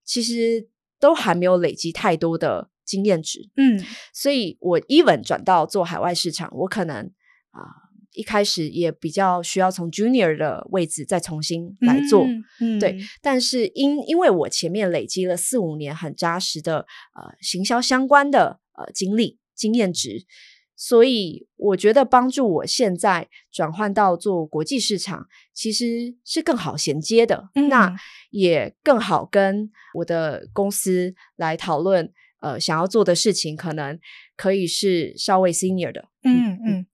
[0.05, 0.67] 其实
[0.99, 3.49] 都还没有累积太多的经验值。
[3.57, 7.11] 嗯，所以我 even 转到做海外市场，我可能
[7.51, 7.61] 啊。
[7.61, 7.83] 呃
[8.15, 12.95] 一开始也比较需要从 junior 的位置再重新来做，嗯嗯、对。
[13.23, 20.27] 但是因因为我前面累积了四五年很扎实的呃行销相关的呃经历经验值，
[20.75, 27.95] 所以我觉得帮助我现在转换到做国际市场其实是更好衔接的，嗯、那
[28.31, 33.99] 也更好跟我的公司来讨论呃想要做的事情，可能
[34.35, 36.59] 可以是稍微 senior 的，嗯嗯。
[36.65, 36.85] 嗯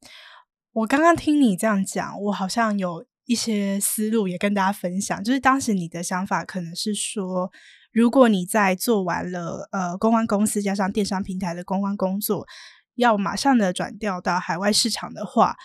[0.72, 5.22] 我刚刚听你这样讲，我好像有一些思路也跟大家分享。
[5.24, 7.52] 就是当时你的想法可能是说，
[7.92, 12.46] 如果你在做完了呃公关公司加上电商平台的公关工作，
[13.00, 15.56] 要马上的转调到海外市场的话。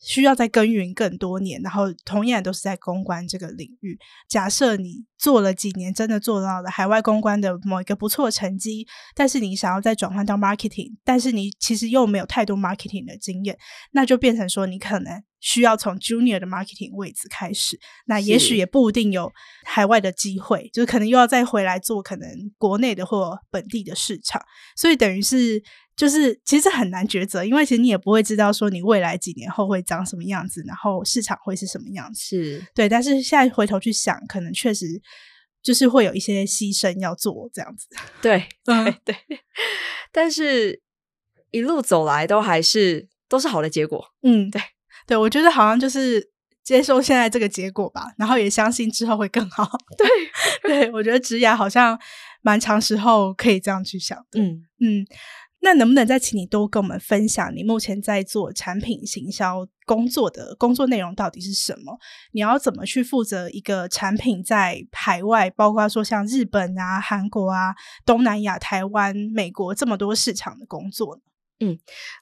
[0.00, 3.98] 需要再耕耘更多年，然后同样都是在公关这个领域。
[4.28, 13.56] 假设你做了几年，真的做到了海外公关的某一个不错的成绩，但是你想要再转换到 marketing，但是你其实又没有太多 marketing 的经验，
[13.92, 17.80] 那就变成说你可能需要从 junior 的 marketing 位置开始。
[18.04, 19.32] 那也许也不一定有
[19.64, 22.28] 海外的机会，就是可能又要再回来做可能
[22.58, 24.42] 国内的或本地的市场。
[24.76, 25.62] 所以等于是。
[25.96, 32.20] 就是其实很难抉择，因为其实你也不会知道说你未来几年后会长什么样子，然后市场会是什么样子。
[32.20, 35.00] 是对，但是现在回头去想，可能确实
[35.62, 37.86] 就是会有一些牺牲要做这样子。
[38.20, 39.16] 对，对，对。
[40.10, 40.82] 但是
[41.52, 44.04] 一路走来都还是都是好的结果。
[44.22, 44.60] 嗯，对，
[45.06, 46.30] 对，我觉得好像就是
[46.64, 49.70] 接受现在这个结果吧，然后也相信之后会更好。
[49.96, 50.08] 对，
[50.68, 51.96] 对，我觉得植牙好像
[52.42, 54.40] 蛮长时候可以这样去想的。
[54.40, 55.06] 嗯嗯。
[55.64, 61.98] 那能不能再请你多跟我们分享你目前在做产品行销工作的工作内容到底是什么？
[62.32, 67.74] 你要怎么去负责一个产品在海外，包括说像日本啊、韩国啊、
[68.04, 71.22] 东南亚、台湾、美国这么多市场的工作呢？
[71.60, 71.78] 嗯，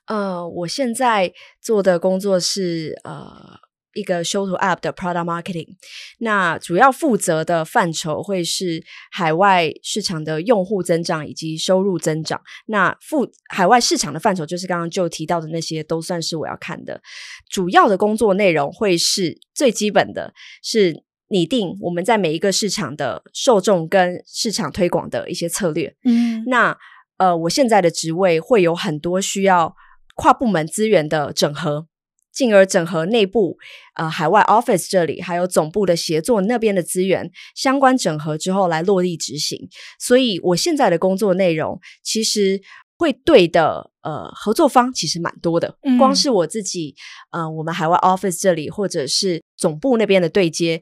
[0.07, 3.59] 呃，我现在做的工作是呃。
[3.95, 5.69] 一个 Show to App 的 Product Marketing，
[6.19, 12.41] 那主要负责的范畴会是海外市场的用户增长以及收入增长。
[12.67, 17.01] 那负海外市场的范畴就是刚刚就提到的那些，都算是我要看的。
[17.51, 25.95] 主要的工作内容会是最基本的，是拟定我们在每一个市场的受众跟市场推广的一些策略。
[26.05, 26.77] 嗯，那
[27.19, 29.75] 呃，我现在的职位会有很多需要
[30.15, 31.87] 跨部门资源的整合。
[32.33, 33.59] 进而整合内部，
[33.95, 39.69] 呃，海外 office 这里还有总部的协作那边的资源，相关整合之后来落地执行。
[39.99, 42.61] 所以我现在的工作内容其实
[42.97, 45.77] 会对的，呃，合作方其实蛮多的。
[45.83, 46.95] 嗯、光是我自己，
[47.31, 50.81] 呃，我们海外 office 这里或者是总部那边的对接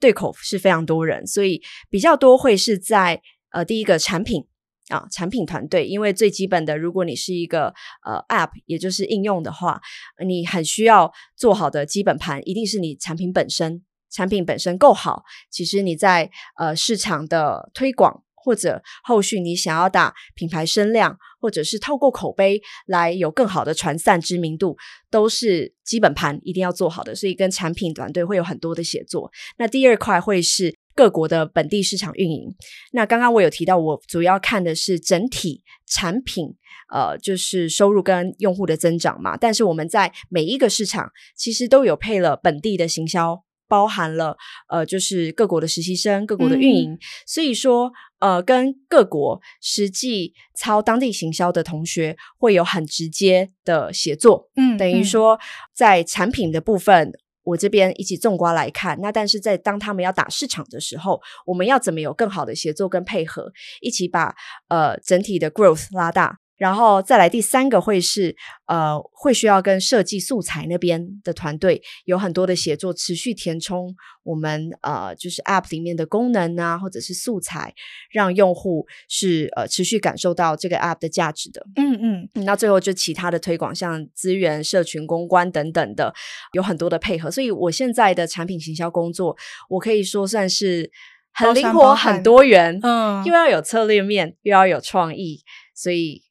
[0.00, 3.22] 对口是非常多人，所以比较多会是在
[3.52, 4.46] 呃第一个产品。
[4.90, 7.72] 啊，产品团队，因为最基本的，如果你是一个
[8.04, 9.80] 呃 App，也就是应用的话，
[10.26, 24.76] 你很需要做好的基本盘，一定是你产品本身产品本身够好，其实你在呃市场的推广，或者后续你想要打品牌声量，或者是透过口碑来有更好的传散知名度，
[25.10, 27.14] 都是基本盘一定要做好的。
[27.14, 29.30] 所以跟产品团队会有很多的协作。
[29.58, 32.54] 那第二块会是各国的本地市场运营。
[32.92, 36.54] 那刚刚我有提到，我主要看的是整体产品，
[36.92, 39.34] 呃，就是收入跟用户的增长嘛。
[39.34, 43.42] 但是我们在每一个市场其实都有配了本地的行销。
[43.70, 44.36] 包含了
[44.68, 54.50] 呃，就是各国的实习生、各国的运营，嗯、所以说呃，跟各国实际操当地行销的同学会有很直接的协作。
[54.56, 55.38] 嗯，等于说
[55.72, 57.12] 在产品的部分，
[57.50, 64.34] 我这边一起种瓜来看，那但是在当他们要打市场的时候，我们要怎么有更好的协作跟配合，一起把
[64.68, 66.39] 呃整体的 growth 拉大。
[66.60, 68.36] 然后再来第三个会是，
[68.66, 77.72] 呃，会需要跟设计素材那边的团队有很多的协作，持续填充我们呃就是 App 里面的功能啊，或者是素材，
[78.10, 81.66] 让用户是呃持续感受到这个 App 的价值的。
[81.76, 86.12] 嗯嗯，那最后就其他的推广，像资源、社群公关等等的，
[86.52, 87.30] 有很多的配合。
[87.30, 89.34] 所以我现在的产品行销工作，
[89.70, 90.90] 我可以说算是
[91.32, 95.40] 很灵活、很多元，嗯，又要有策略面，又要有创意，
[95.74, 96.22] 所以。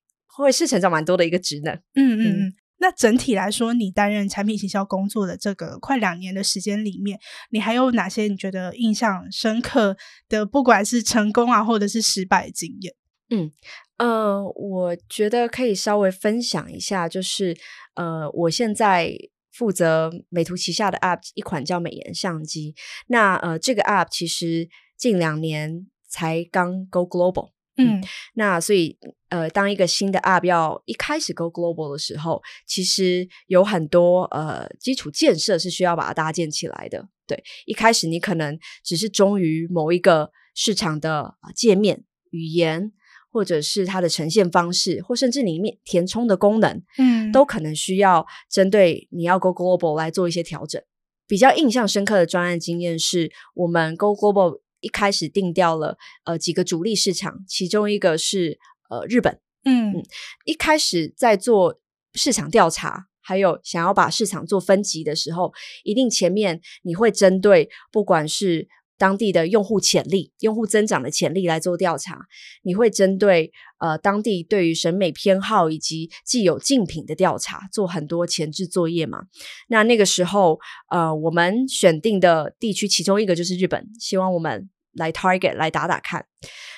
[0.44, 2.54] 会是成长蛮多的一个职能，嗯嗯嗯。
[2.82, 7.20] 那整体来说，你担任产品行销工作的这个快两年的时间里面，
[7.50, 9.98] 你还有哪些你觉得印象深刻
[10.30, 12.96] 的，不管是成功啊，或者是失败的经验？
[13.32, 13.52] 嗯
[13.98, 17.54] 呃，我觉得可以稍微分享一下，就是
[17.96, 19.14] 呃，我现在
[19.52, 22.74] 负责美图旗下的 App 一款叫美颜相机。
[23.08, 27.50] 那呃，这个 App 其实近两年才刚 Go Global。
[27.80, 28.04] 嗯，
[28.34, 28.98] 那所以
[29.30, 37.08] 呃，当一个新的 App 要一开始 Go Global 的时候，其实有很多呃基础建设是需要把它搭建起来的。
[37.26, 42.92] 对，一开始你可能只是忠于某一个市场的界面、语言，
[43.32, 50.82] 或者是它的呈现方式，或甚至里面填充的功能，嗯，都可能需要针对你要 Go Global 来做一些调整。
[51.28, 54.60] 比较印象深刻的专案经验是我们 Go Global。
[54.82, 58.60] 一开始定掉了呃几个主力市场，其中一个是
[58.90, 59.92] 呃日本，嗯。
[59.92, 60.04] 嗯，
[60.46, 61.80] 一开始在做
[62.14, 65.54] 市场调查，还有想要把市场做分级的时候，
[65.84, 68.68] 一定前面你会针对不管是
[69.00, 72.20] 当地的用户潜力、用户增长的潜力来做调查，
[72.64, 79.22] 你会针对呃当地对于审美偏好以及既有竞品的调查，做很多前置作业嘛。
[79.70, 80.60] 那那个时候
[80.92, 86.26] 呃我们选定的地区其中一个就是日本，希望我们来 target 来打打看。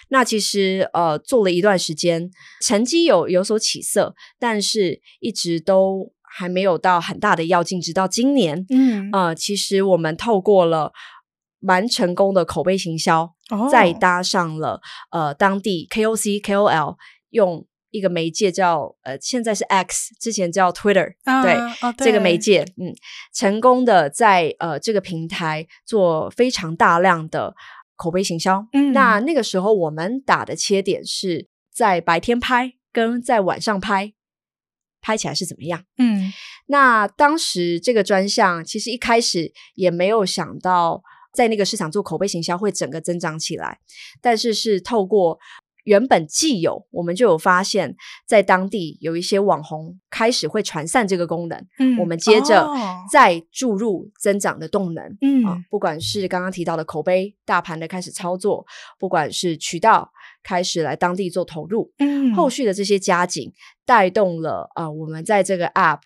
[0.09, 2.29] 那其实呃做了一段时间，
[2.61, 10.93] 成绩有有所起色，但是一直都还没有到很大的要进，直到今年，嗯呃其实我们透过了。
[11.61, 13.69] 蛮成功的口碑行销，oh.
[13.71, 14.81] 再搭上了
[15.11, 16.95] 呃当地 KOC KOL
[17.29, 22.91] 用一个媒介叫呃现在是 X，之前叫 Twitter，、uh, 对，oh, 对这个媒介，嗯，
[23.31, 27.53] 成功的在呃这个平台做非常大量的
[27.95, 28.65] 口碑行销。
[28.73, 34.13] 嗯，那那个时候我们打的切点是在白天拍跟在晚上拍，
[34.99, 35.83] 拍起来是怎么样？
[35.99, 36.33] 嗯，
[36.65, 41.03] 那当时这个专项其实一开始也没有想到。
[41.33, 43.79] 在那个市场做口碑行销会整个增长起来，
[44.21, 45.39] 但是是透过
[45.83, 47.95] 原本既有，我们就有发现，
[48.27, 52.67] 在当地有一些网红开始会传散这个功能，嗯，我们接着
[53.11, 58.63] 再注入增长的动能，嗯啊，不管是刚刚提到的口碑大盘的开始操作，
[58.99, 60.11] 不管是渠道
[60.43, 63.51] 开始来当地做投入，嗯，后续的这些加紧
[63.83, 66.01] 带动了啊，呃，我们在这个 App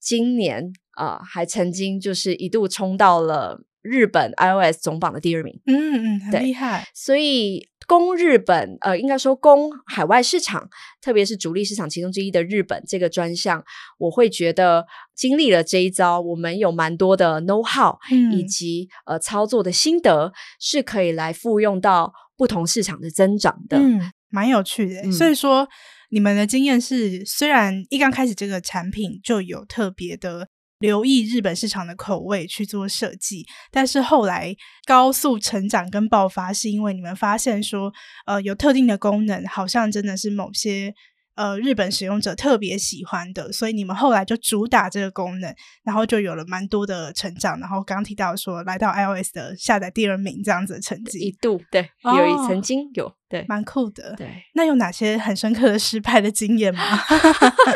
[0.00, 3.62] 今年啊，呃，还曾经就是一度冲到了。
[3.82, 6.86] 日本 iOS 总榜的第二名，嗯嗯，很厉害。
[6.94, 10.68] 所以攻日本，呃，应该说攻海外市场，
[11.00, 13.64] 特别是主力市场其中之一的日本这个专项，
[13.98, 25.00] 我会觉得经历了这一招，我们有蛮多的 know how，嗯，以及呃操作的心得，是可以来复用到不同市场的增长的，嗯，蛮有趣的。
[25.02, 25.66] 嗯，所以说，
[26.10, 30.48] 你们的经验是，虽然一刚开始这个产品就有特别的。
[30.80, 34.56] 留意日本市场的口味去做设计，但是后来
[34.86, 37.92] 高速成长跟爆发，是因为你们发现说，
[38.26, 40.94] 呃，有特定的功能，好像真的是某些
[41.34, 45.54] 呃日本使用者特别喜欢的，所以你们后来就主打这个功能，
[45.84, 47.60] 然后就有了蛮多的成长。
[47.60, 54.14] 然后刚刚提到说，来到 iOS 的下载第二名这样子的成绩，一度对，有一、哦、曾经有对，蛮酷的。
[54.16, 56.80] 对，那有哪些很深刻的失败的经验吗？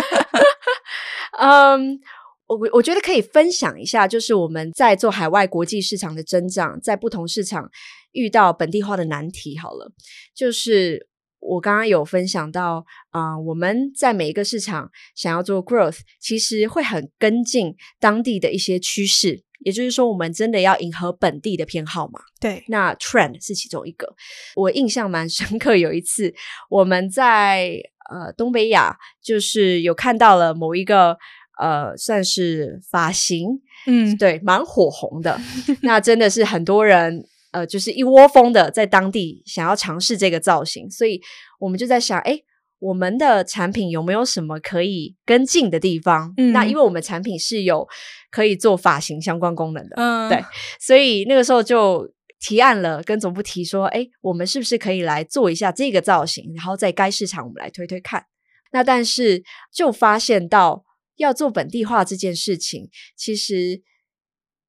[1.39, 1.79] 嗯。
[1.79, 1.99] um,
[2.47, 7.71] 我我觉得可以分享一下，就是我们在做海外国际市场的增长，在不同市场
[8.13, 9.57] 遇到本地化的难题。
[9.59, 9.91] 好了，
[10.35, 11.09] 就是
[11.41, 22.21] 我刚刚有分享到，啊、呃，我们在每一个市场想要做 growth，其实会很跟进当地的一些趋势，也就是说，我们真的要迎合本地的偏好嘛？
[22.39, 24.15] 对，那 trend 是其中一个。
[24.57, 26.35] 我印象蛮深刻，有一次
[26.69, 27.81] 我们在
[28.11, 31.17] 呃东北亚，就是有看到了某一个。
[31.57, 35.41] 呃，算是发型，嗯，对，蛮火红的。
[35.83, 41.21] 那真的是很多人，呃，就是一窝蜂的在当地想要尝试这个造型，所以
[41.61, 42.43] 我们就在想，诶，
[42.81, 46.35] 我们的产品有没有什么可以跟进的地方？
[46.37, 47.87] 嗯，那因为我们产品是有
[48.33, 50.45] 可以做发型相关功能的，嗯，对，
[50.81, 58.25] 所以那个时候就提案了，跟总部提说，诶，我们是不是可以来做一下这个造型，然后在该市场我们来推推看。
[58.73, 60.83] 那但是就发现到。
[61.17, 63.83] 要做本地化这件事情，其实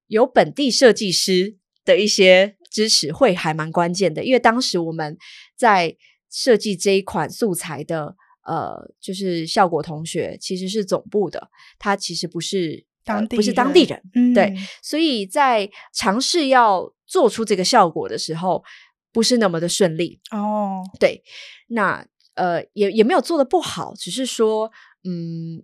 [0.07, 4.23] 有本地设计师的一些支持会还蛮关键的。
[4.23, 5.17] 因为当时我们
[5.55, 5.97] 在
[6.29, 8.15] 设计这一款素材的，
[8.45, 18.63] 呃，就是效果同学其实是总部的，他其实不是当地、呃、不是当地人，嗯、对，所以在尝试要做出这个效果的时候，
[19.11, 20.83] 不是那么的顺利哦。
[20.99, 21.23] 对，
[21.69, 24.71] 那呃，也也没有做的不好，只是说，
[25.03, 25.63] 嗯。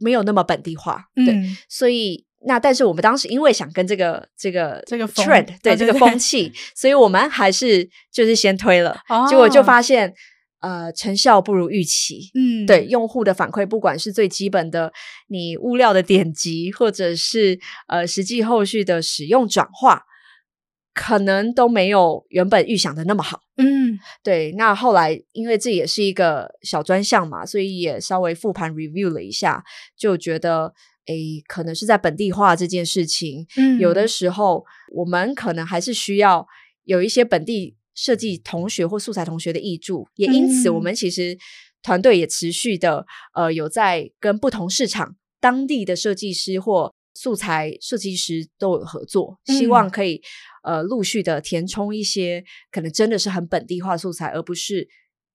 [0.00, 10.12] 没有那么本地化，对，嗯、所以那但是我们当时因为想跟这个这个这个 trend 对、啊、这个风气，所以我们还是就是先推了，哦、结果就发现
[10.60, 14.92] 呃成效不如预期，嗯，对，用户的反馈，不管是最基本的
[15.28, 20.04] 你物料的点击，或者是呃实际后续的使用转化。
[20.92, 24.52] 可能都没有原本预想的那么好，嗯，对。
[24.52, 29.62] 那后来因为这也是一个小专项嘛，所以也稍微复盘 review 了一下，
[29.96, 30.74] 就觉得，
[31.06, 36.46] 诶，可能是在本地化这件事情，嗯，有的时候我们可能还是需要
[36.84, 41.38] 有一些本地设计同学或素材同学的译助，也因此我们其实
[41.82, 50.20] 团队也持续的，呃，有在跟不同市场当地的设计师或素材设计师都有合作，希望可以。
[50.62, 54.86] 呃，陆续的填充一些可能真的是很本地化素材，而不是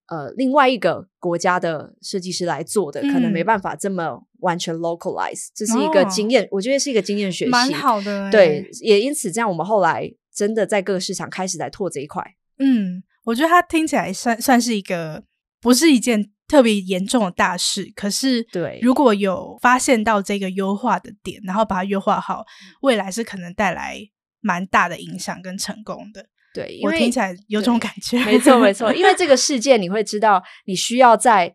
[0.07, 5.47] 呃另外一个国家的设计师来做的，嗯、可能没办法这么完全 localize。
[5.55, 8.29] 这是一个经验，哦、我觉得是一个经验学习，蛮好的。
[8.29, 12.23] 对，也因此这样，我们后来真的在各个市场开始来拓这一块。
[12.59, 15.23] 嗯，我觉得它听起来算算是一个
[15.59, 22.45] 不是一件特别严重的大事，可是对，如果有发现到这个优化的点，然后把它优化好，
[22.81, 24.07] 未来是可能带来。
[24.45, 26.23] 蛮大的影响跟成功的，
[26.53, 31.51] 对，我听起来有种感觉，没错没错， 因为这个事件你会知道你需要在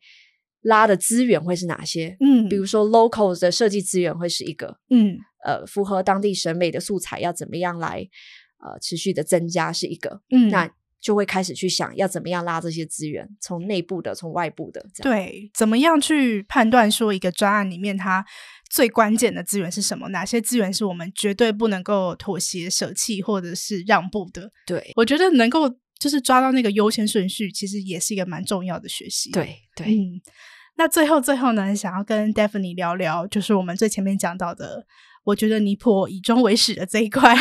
[0.62, 8.08] 拉的资源会是哪些，嗯，比如说 local 的设计资源会是一个，嗯，呃，符合当地审美的素材要怎么样来
[8.58, 10.68] 呃持续的增加是一个，嗯，那
[11.00, 18.24] 就会开始去想要怎么样拉这些资源，从内部的，从外部的，对，怎么样去判断说一个专案里面它。
[18.72, 20.10] 最关键的资源是什么？
[20.10, 24.48] 哪些资源是我们绝对不能够妥协、舍弃或者是让步的？
[24.64, 29.32] 对，我觉得能够就是抓到那个优先顺序，其实也是一个蛮重要的学习。
[29.32, 30.22] 对对，嗯，
[30.76, 34.86] 那最后最后呢，想要跟 Daphne 聊聊，就是我们最前面讲到的，
[35.24, 37.34] 我觉得尼泊以终为始的这一块，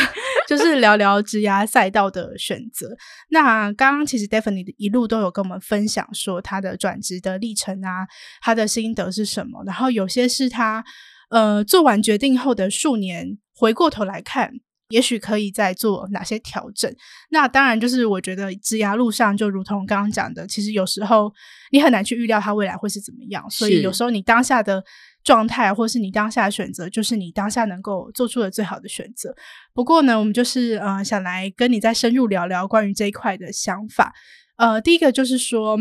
[0.56, 2.88] 就是聊聊职涯赛道的选择。
[3.30, 8.06] 那刚刚其实 Daphne 一路都有跟我们分享说他的转职的历程啊，
[8.42, 10.84] 他的心得是什么，然后有些是他。
[11.30, 14.50] 呃，做完决定后的数年，回过头来看，
[14.88, 16.92] 也许可以再做哪些调整。
[17.30, 21.32] 那当然，就是我觉得职涯路上，就如同刚刚讲的，其实有时候
[21.70, 23.48] 你很难去预料它未来会是怎么样。
[23.48, 24.82] 所以有时候你当下的
[25.22, 29.34] 状态，或是你当下的选择，就是你当下能够做出的最好的选择。
[29.74, 34.12] 不过呢，我们就是呃，想来跟你再深入聊聊关于这一块的想法。
[34.56, 35.78] 呃，第一个就是说。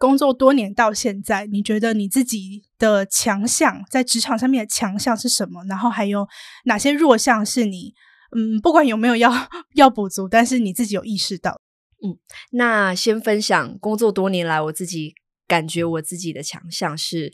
[0.00, 5.64] 工作多年到现在，你觉得你自己的强项在职场上面的强项是什么？
[5.68, 6.24] 然后还有
[6.66, 7.92] 哪些弱项是你
[8.30, 9.32] 嗯，不管有没有要
[9.74, 11.60] 要补足，但是你自己有意识到？
[12.00, 12.14] 嗯，
[12.52, 15.14] 那先分享工作多年来我自己
[15.48, 17.32] 感觉我自己的强项是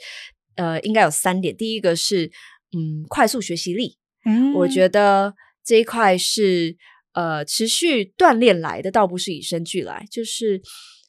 [0.57, 1.57] 呃，应该有三点。
[1.57, 2.31] 第一个是
[2.77, 3.99] 嗯，快速学习力。
[4.25, 5.35] 嗯，我觉得
[5.65, 6.77] 这一块是
[7.13, 10.63] 呃持续锻炼来的，倒不是与生俱来，就是。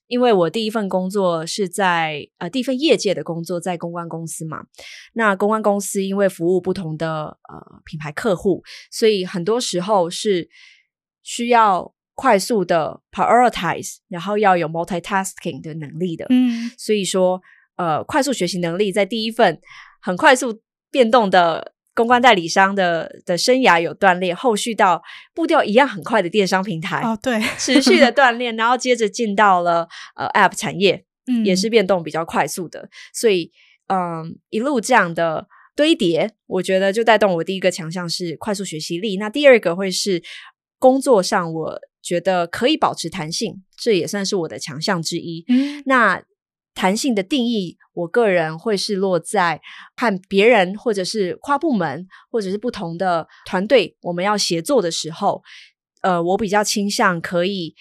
[0.07, 4.63] 因为我第一份工作是在呃第一份业界的工作在公关公司嘛，
[5.13, 10.47] 那公关公司因为服务不同的呃品牌客户，所以很多时候是
[11.23, 16.27] 需要快速的 prioritize，然后要有 multitasking 的能力的。
[16.29, 17.41] 嗯，所以说
[17.75, 19.59] 呃快速学习能力在第一份
[20.01, 20.61] 很快速
[20.91, 25.01] 变动的公关代理商的的生涯有锻炼，后续到
[25.33, 33.51] 步调一样很快的电商平台哦，对，持续的 锻炼，然后接着进到了呃 App 产业，嗯，也是变动比较快速的，所以
[33.87, 40.21] 嗯，一路这样的堆叠，我觉得就带动我第一个强项是快速学习力，那第二个会是
[40.79, 45.45] 工作上，我觉得可以保持弹性，这也算是我的强项之一。
[45.47, 46.21] 嗯，那
[46.75, 47.77] 弹性的定义。
[47.93, 49.61] 我个人会是落在
[49.95, 55.41] 和别人，或者是跨部门，或者是不同的团队，我们要协作的时候，
[56.01, 57.73] 呃，我比较倾向可以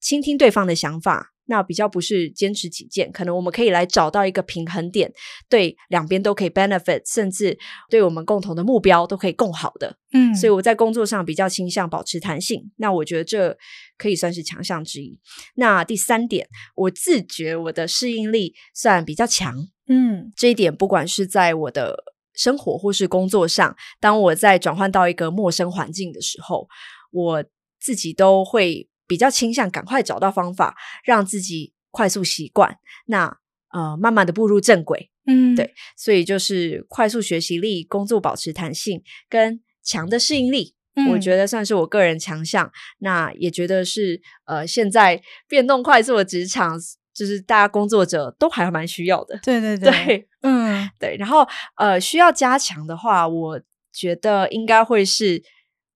[0.00, 1.33] 倾听对方的想法。
[1.46, 5.12] 那比较不是坚持己见，可能我们可以来找到一个平衡点，
[5.48, 7.58] 对两边都可以 benefit，甚至
[7.90, 9.98] 对我们共同的目标都可以更好的。
[10.12, 12.72] 嗯，所以我在工作上比较倾向保持弹性。
[12.76, 13.56] 那我觉得这
[13.98, 15.20] 可以算是强项之一。
[15.56, 19.68] 那第三点，我自觉我的适应力算比较强。
[19.88, 26.68] 嗯，这一点不管是在我的生活或是工作上，当我在转换到一个陌生环境的时候，
[27.10, 27.44] 我
[27.78, 28.88] 自己都会。
[29.06, 33.38] 比较倾向赶快找到方法，让自己快速习惯，那
[33.70, 42.70] 呃慢慢的步入正轨，嗯，对，所以就是快速学习力、工作保持弹性跟强的适应力，嗯，我觉得算是我个人强项。
[42.98, 46.78] 那也觉得是呃现在变动快速的职场，
[47.12, 49.38] 就是大家工作者都还蛮需要的。
[49.42, 51.16] 对对对， 对，嗯，对。
[51.18, 51.46] 然后
[51.76, 53.60] 呃需要加强的话，我
[53.92, 55.42] 觉得应该会是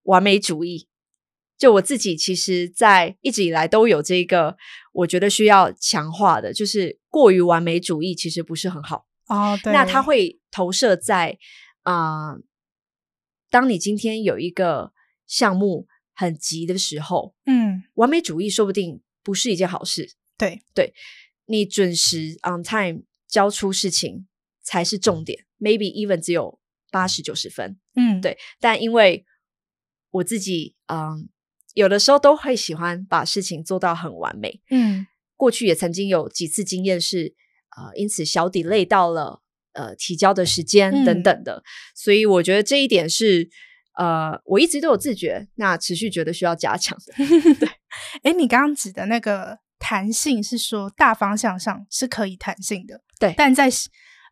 [0.02, 0.87] 完美主义。
[1.58, 4.56] 就我自己，其实，在一直以来都有这个，
[4.92, 9.08] 我觉得需要强化的，就是过于完美主义，其实不是很好。
[9.26, 9.72] 哦，对。
[9.72, 11.36] 那它会投射在
[11.82, 12.40] 啊、呃，
[13.50, 14.92] 当你今天有一个
[15.26, 20.12] 项目很急的时候，嗯，完美主义说不定不是一件好事。
[20.36, 20.94] 对，对，
[21.46, 24.28] 你准时 on time 交出事情
[24.62, 26.60] 才是重点，maybe even 只有
[26.92, 27.76] 八十九十分。
[27.96, 28.38] 嗯，对。
[28.60, 29.26] 但因为
[30.12, 31.28] 我自己，嗯。
[31.78, 35.06] 有的时候都会喜欢把事情做到很完美，嗯，
[35.36, 37.36] 过去也曾经有几次经验是，
[37.76, 39.42] 呃，因此小 delay 到了
[39.74, 41.62] 呃提交的时间等等的，嗯，
[41.94, 43.48] 所以我觉得这一点是
[43.96, 47.14] 呃我一直都有自觉，那持续觉得需要加强的。
[47.54, 47.68] 对，
[48.26, 53.70] 哎，你刚刚指的那个弹性是说大方向上是可以弹性的，对，但在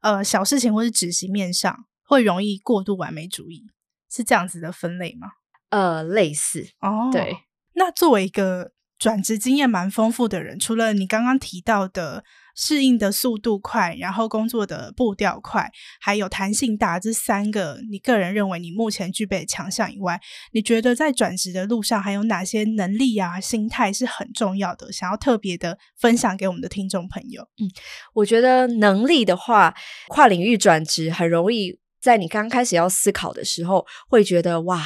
[0.02, 3.64] 呃小事情或是执行面上会容易过度完美主义，
[4.10, 5.28] 是这样子的分类吗？
[5.70, 7.36] 呃，类似哦，对。
[7.74, 20.18] 那作为一个转职经验蛮丰富的人，除了你刚刚提到的适应的速度快，然后工作的步调快，还有弹性大这三个，你个人认为你目前具备的强项以外，
[20.52, 27.42] 你觉得在转职的路上还有哪些能力啊、心态是很重要的，想要特别的分享给我们的听众朋友？
[27.58, 27.68] 嗯，
[28.14, 29.74] 我觉得能力的话，
[30.08, 34.82] 跨领域转职很容易，在你刚开始要思考的时候，会觉得哇。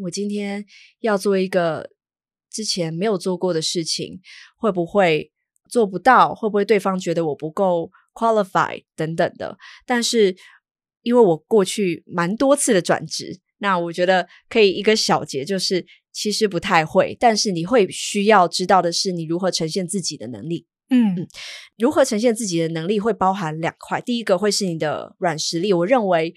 [0.00, 0.64] 我今天
[1.00, 1.90] 要做一个
[2.50, 4.20] 之前没有做过的事情，
[4.56, 5.30] 会不会
[5.68, 6.34] 做不到？
[6.34, 9.58] 会不会对方觉得我不够 qualified 等等的？
[9.86, 10.34] 但是
[11.02, 17.16] 因为我过去蛮多次的转职，那我觉得可以一个小结，就是其实不太会。
[17.20, 20.66] 但是你会需要知道的是，你如何呈现自己的能力。
[20.88, 21.28] 嗯，嗯，
[21.78, 25.72] 如何呈现自己的能力会包含两块，第一个会是你的软实力。
[25.72, 26.34] 我认为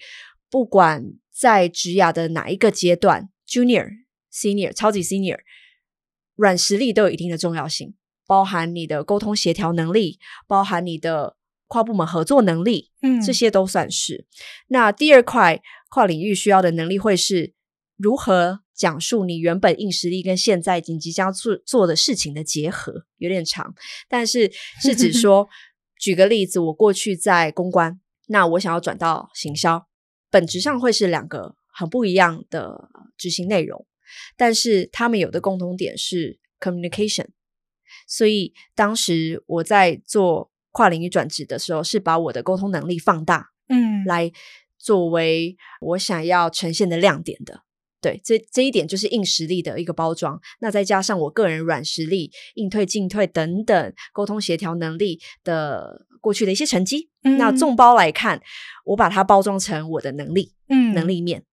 [0.50, 3.30] 不管在职涯的哪一个阶段。
[3.48, 3.88] Junior、
[4.32, 5.38] Senior、超级 Senior，
[6.34, 7.94] 软实力都有一定的重要性，
[8.26, 11.36] 包含你的沟通协调能力，包含你的
[11.66, 14.26] 跨部门合作能力，嗯，这些都算是。
[14.68, 17.54] 那第二块跨领域需要的能力会是
[17.96, 23.74] 如何讲述你原本硬实力跟现在紧即将做做的事情的结合，有点长，
[24.08, 25.48] 但是是指 说，
[25.98, 29.86] 举个例子，我过去在公关，那我想要转到行销，
[30.30, 31.56] 本质上会是两个。
[31.78, 33.86] 很不一样的执行内容，
[34.34, 37.26] 但是他们有的共同点是 communication。
[38.08, 44.32] 所以当时我在做跨领域转职的时候，是把我的沟通能力放大，嗯，来
[44.78, 47.62] 作为我想要呈现的亮点的。
[48.00, 50.40] 对，这这一点就是硬实力的一个包装。
[50.60, 58.40] 那再加上我个人软实力、应退进退等等沟通协调能力的过去的一些成绩，嗯，那众包来看，
[58.84, 61.44] 我把它包装成我的能力，嗯，能力面。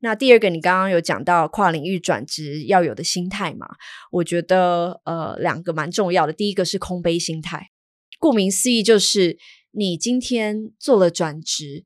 [0.00, 3.66] 那第二个，你刚刚有讲到跨领域转职要有的心态嘛？
[4.10, 6.32] 我觉得呃，两个蛮重要的。
[6.32, 7.70] 第一个是空杯心态，
[8.18, 9.38] 顾名思义就是
[9.70, 11.84] 你今天做了转职，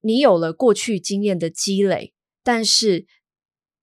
[0.00, 3.06] 你有了过去经验的积累，但是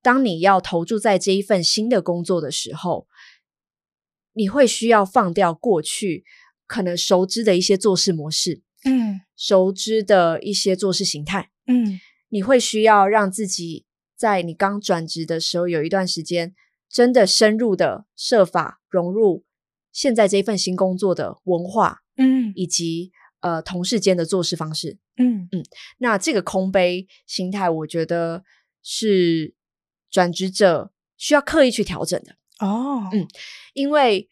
[0.01, 3.07] 当你要投注在这一份新的工作的时候，
[4.34, 6.24] 你会需要放掉过去
[6.65, 11.99] 可能熟知的一些做事模式，嗯，熟知的一些做事形态，嗯。
[12.30, 16.53] 你会需要让自己在你刚转职的时候有一段时间，
[16.89, 19.45] 真的深入的设法融入
[19.91, 23.11] 现在这份新工作的文化，嗯，以及
[23.41, 25.63] 呃同事间的做事方式，嗯嗯。
[25.99, 28.43] 那这个空杯心态，我觉得
[28.82, 29.53] 是
[30.09, 32.36] 转职者需要刻意去调整的。
[32.59, 33.28] 哦，嗯，
[33.73, 34.30] 因为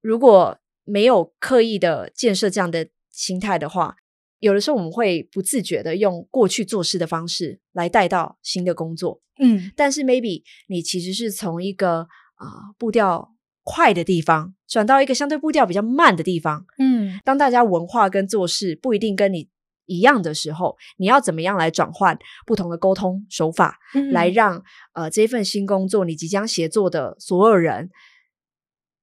[0.00, 3.96] 如果没有刻意的建设这样的心态的话，
[4.44, 12.00] 有的时候我们会不自觉的用过去做事的方式来带到新的工作，嗯，但是 maybe 你其实是从一个
[12.34, 19.48] 啊、呃、步调快的地方转到一个相对步调比较慢的地方，嗯，当大家文化跟做事不一定跟你
[19.86, 27.88] 一样的时候，你要怎么样来转换不同的沟通手法，嗯、来让呃这份新工作你即将协作的所有人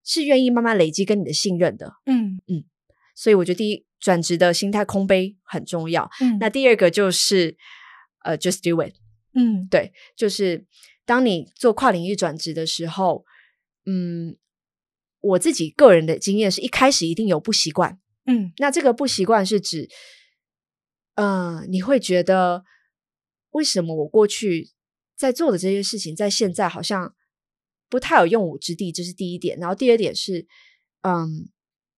[0.04, 2.40] 是愿意慢慢累积跟你的信任的，嗯。
[2.48, 2.64] 嗯，
[3.16, 7.56] 所以我觉得第一转职的心态空杯很重要，嗯，那第二个就是
[8.26, 8.96] 呃 just do it，
[9.34, 10.66] 嗯，对，就是
[11.06, 13.24] 当你做跨领域转职的时候，
[13.86, 14.36] 嗯，
[15.22, 19.88] 我自己个人的经验是一开始一定有不习惯，嗯，那这个不习惯是指。
[21.16, 22.64] 嗯、呃，你会觉得
[23.52, 24.72] 为什么我过去
[25.18, 27.14] 在做的这些事情，在现在好像
[27.90, 28.94] 不太有用武之地？
[28.94, 29.60] 这是第一点。
[29.60, 30.48] 然后第二点是，
[31.02, 31.50] 嗯，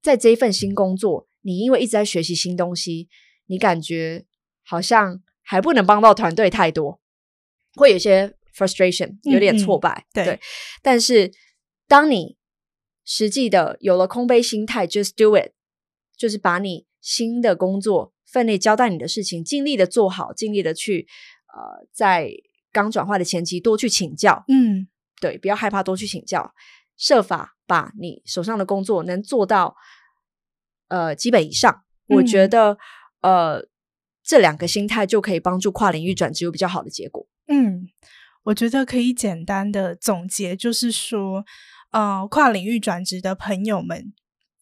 [0.02, 3.08] 在这一份新工作，你因为一直在学习新东西，
[3.46, 4.26] 你感觉
[4.66, 7.00] 好像还不能帮到团队太多，
[7.76, 10.06] 会有些 frustration，有点挫败。
[10.10, 10.40] 嗯嗯、对，对，
[10.82, 11.32] 但是
[11.88, 12.38] 当你
[13.06, 15.52] 实际的有了空杯心态，just do it，
[16.18, 18.12] 就是把你新的工作。
[18.26, 21.06] 分内交代你的事情，尽力的做好，尽力的去，
[21.54, 22.32] 呃，在
[22.72, 24.88] 刚转化的前期多去请教，嗯，
[25.22, 26.52] 对，不要害怕多去请教，
[26.98, 29.76] 设法把你手上的工作能做到，
[30.88, 31.84] 呃，基本以上。
[32.08, 32.78] 嗯、我觉得，
[33.22, 33.68] 呃，
[34.24, 37.28] 这两个心态就可以帮助跨领域转职有比较好的结果。
[37.48, 37.88] 嗯，
[38.44, 41.46] 我觉得可以简单的总结，就是说，
[41.92, 44.14] 呃，跨领域转职的朋友们。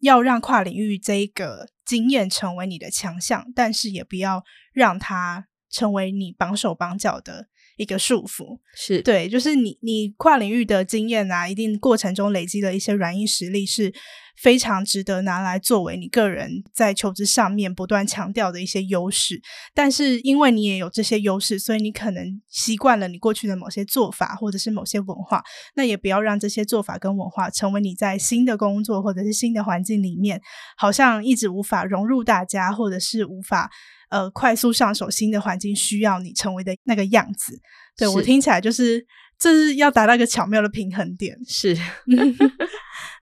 [0.01, 4.43] 要让跨领域这一个经验成为你的强项，但是也不要
[4.73, 7.45] 让它成为你绑手绑脚的
[7.77, 8.59] 一个束缚。
[8.75, 13.93] 是对，就是你你跨领域的经验啊，一定过程中累积的一些软硬实力，是
[14.37, 19.41] 非常值得拿来作为你个人在求职上面不断强调的一些优势。
[19.73, 25.43] 但是因为你也有这些优势，所以你可能习惯了你过去的某些做法或者是某些文化，
[25.75, 30.41] 那也不要让这些做法跟文化成为你在新的工作或者是新的环境里面，
[30.77, 33.69] 好像一直无法融入大家，或者是无法
[34.11, 37.59] 呃快速上手新的环境需要你成为的那个样子。
[37.97, 39.03] 对，我听起来就是
[39.39, 41.35] 这是要达到一个巧妙的平衡点。
[41.47, 41.75] 是。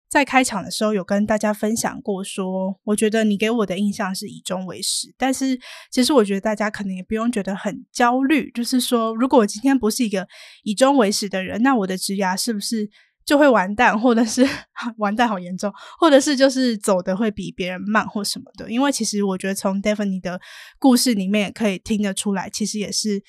[0.09, 5.61] 在开场的时候有跟大家分享过说，说我觉得你给我的印象是以终为始，但是
[5.91, 10.27] 其实我觉得大家可能也不用觉得很焦虑，就是说，如果我今天不是一个
[10.63, 12.89] 以终为始的人，那我的职涯是不是
[13.29, 14.43] 就会完蛋，或者是
[14.97, 15.71] 完蛋好严重，
[16.01, 18.71] 或者是就是走的会比别人慢或什么的？
[18.71, 20.41] 因为其实我觉得从 Daphne 的
[20.79, 23.23] 故事里面也可以听得出来，其实也是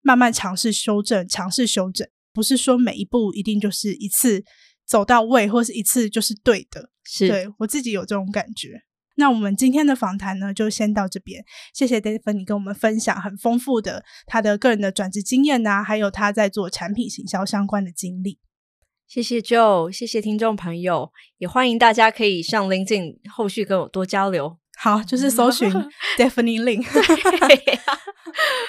[0.00, 4.42] 慢慢尝试修正，尝试修正，不是说每一步一定就是一次。
[4.86, 8.82] 走到位，或是一次就是对的，是对我自己有这种感觉。
[9.16, 11.42] 那我们今天的访谈呢，就先到这边。
[11.72, 18.38] 谢谢 Daphne 跟我们分享很丰富的他的个人的转职经验呐、啊，还有他在做产品行销相关的经历。
[19.06, 24.58] 谢谢 Joe，谢谢听众朋友，也欢迎大家可以上 LinkedIn 后续跟我多交流。
[24.76, 25.70] 好，就是搜寻
[26.18, 26.82] Daphne Lin。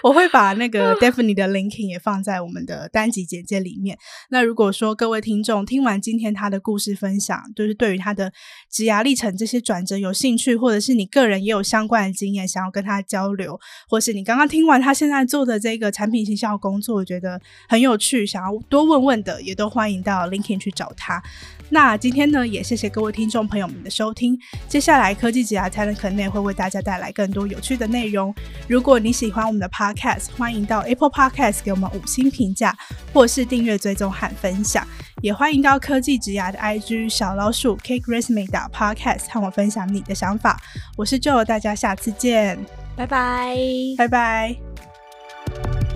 [0.03, 3.97] 我会把那个 Daphne 的 linking 也放在我们的单集简介里面。
[4.29, 8.31] 那如果说各位听众听完今天他的故事分享，就是对于他的
[8.69, 13.59] 职涯历程这些转折有兴趣，或者是你个人也有相关的经验想要跟他交流，
[13.89, 21.21] 或是你刚刚听完他现在做的这个产品行销工作，我觉得很有趣，想要多问问的，也都欢迎到 linking 去找他。
[21.69, 24.37] 那今天呢，也谢谢各位听众朋友们的收听。
[24.67, 28.33] 接下来科技职涯才能可内会为大家带来更多有趣的内容。
[28.67, 32.77] 如果你喜欢们的 Podcast，欢迎到 Apple Podcast 给我们五星评价，
[33.13, 34.85] 或是订阅、追踪和分享。
[35.21, 40.59] 也欢迎到科技职涯的 IG 小老鼠 Cake Resume 打 Podcast 和我分享你的想法。
[40.97, 42.59] 我是 Joe，大家下次见，
[42.95, 43.55] 拜拜，
[43.97, 45.94] 拜拜。